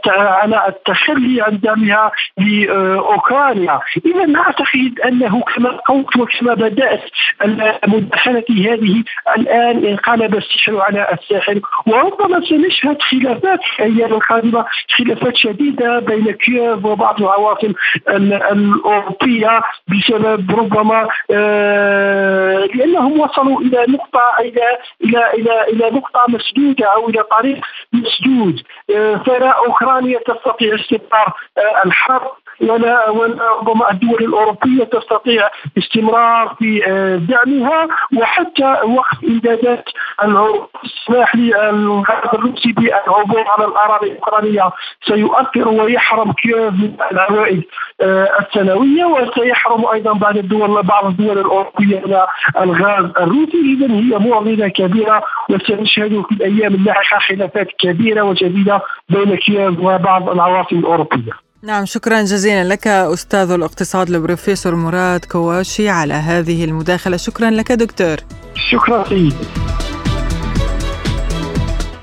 على 0.07 0.69
التخلي 0.69 1.43
عن 1.43 1.59
دعمها 1.59 2.11
لأوكرانيا. 2.39 3.81
إذا 4.07 4.37
أعتقد 4.37 5.01
أنه 5.05 5.41
كما 5.41 5.71
قلت 5.71 6.17
وكما 6.17 6.55
بدأت 6.55 7.03
المداخلة 7.45 8.45
هذه 8.51 9.03
الآن 9.37 9.85
انقلب 9.85 10.37
السحر 10.37 10.81
على 10.81 11.07
الساحل 11.13 11.61
وربما 11.87 12.41
سنشهد 12.41 13.03
خلافات 13.03 13.61
في 13.77 13.87
الأيام 13.87 14.13
القادمة 14.13 14.65
خلافات 14.99 15.37
شديدة 15.37 15.99
بين 15.99 16.31
كييف 16.31 16.85
وبعض 16.85 17.23
العواصم 17.23 17.73
الأوروبية 18.09 19.61
بسبب 19.89 20.51
ربما 20.51 21.09
آه 21.31 21.60
لأنهم 22.75 23.21
وصلوا 23.21 23.61
إلى 23.61 23.85
نقطة 23.89 24.33
إلى 24.41 24.79
إلى 25.05 25.33
إلى 25.35 25.65
إلى 25.69 25.91
نقطة 25.91 26.21
مسدودة 26.29 26.87
أو 26.87 27.09
إلى 27.09 27.23
طريق 27.23 27.61
مسدود. 27.93 28.63
فلا 29.27 29.51
أوكرانيا 29.67 30.19
تستطيع 30.19 30.75
استمرار 30.75 31.33
الحرب. 31.85 32.31
ولا 32.61 33.11
ربما 33.61 33.91
الدول 33.91 34.25
الأوروبية 34.25 34.85
تستطيع 34.85 35.49
استمرار 35.79 36.57
في 36.59 36.81
دعمها 37.29 37.89
وحتى 38.17 38.77
وقت 38.85 39.25
امدادات 39.25 39.85
السماح 40.85 41.37
للغاز 41.37 42.35
الروسي 42.35 42.73
بالعبور 42.73 43.45
على 43.49 43.65
الأراضي 43.65 44.07
الأوكرانية 44.07 44.71
سيؤثر 45.05 45.69
ويحرم 45.69 46.33
كييف 46.33 46.73
من 46.73 46.97
العوائد 47.13 47.63
السنويه 48.41 49.05
وسيحرم 49.05 49.87
أيضا 49.87 50.13
بعض 50.13 50.37
الدول 50.37 50.83
بعض 50.83 51.07
الدول 51.07 51.39
الأوروبية 51.39 52.03
من 52.07 52.17
الغاز 52.61 53.05
الروسي. 53.05 53.77
اذا 53.79 53.95
هي 53.95 54.29
معضله 54.29 54.69
كبيرة 54.69 55.23
وسنشهد 55.51 56.23
في 56.29 56.35
الأيام 56.35 56.75
اللاحقة 56.75 57.19
خلافات 57.19 57.69
كبيرة 57.79 58.23
وجديدة 58.23 58.83
بين 59.09 59.35
كييف 59.37 59.79
وبعض 59.81 60.31
العواصم 60.31 60.79
الأوروبية. 60.79 61.50
نعم 61.63 61.85
شكرا 61.85 62.23
جزيلا 62.23 62.65
لك 62.65 62.87
أستاذ 62.87 63.51
الاقتصاد 63.51 64.11
البروفيسور 64.11 64.75
مراد 64.75 65.25
كواشي 65.25 65.89
على 65.89 66.15
هذه 66.15 66.65
المداخلة. 66.65 67.17
شكرا 67.17 67.51
لك 67.51 67.73
دكتور. 67.73 68.17
شكرا. 68.71 69.09
سيدي 69.09 69.35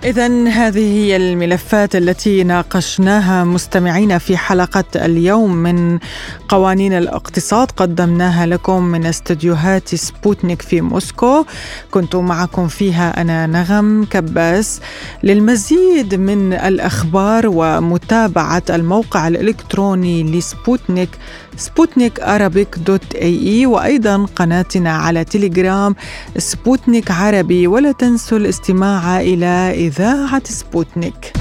إذا 0.03 0.47
هذه 0.47 0.93
هي 0.93 1.15
الملفات 1.15 1.95
التي 1.95 2.43
ناقشناها 2.43 3.43
مستمعين 3.43 4.17
في 4.17 4.37
حلقة 4.37 4.83
اليوم 4.95 5.55
من 5.55 5.99
قوانين 6.49 6.93
الاقتصاد. 6.93 7.71
قدمناها 7.71 8.45
لكم 8.45 8.83
من 8.83 9.05
استديوهات 9.05 9.95
سبوتنيك 9.95 10.61
في 10.61 10.81
موسكو. 10.81 11.45
كنت 11.91 12.15
معكم 12.15 12.67
فيها 12.67 13.21
أنا 13.21 13.47
نغم 13.47 14.05
كباس. 14.11 14.81
للمزيد 15.23 16.15
من 16.15 16.53
الأخبار 16.53 17.43
ومتابعة 17.47 18.63
الموقع 18.69 19.27
الإلكتروني 19.27 20.23
لسبوتنيك 20.23 21.09
سبوتنيك 21.57 22.19
أرابيك 22.19 22.75
dot 22.77 23.15
ae 23.15 23.65
وأيضا 23.65 24.25
قناتنا 24.35 24.91
على 24.91 25.23
تليجرام 25.23 25.95
سبوتنيك 26.37 27.11
عربي. 27.11 27.67
ولا 27.67 27.91
تنسوا 27.91 28.37
الاستماع 28.37 29.21
إلى 29.21 29.87
إذاعة 29.97 30.43
سبوتنيك. 30.43 31.33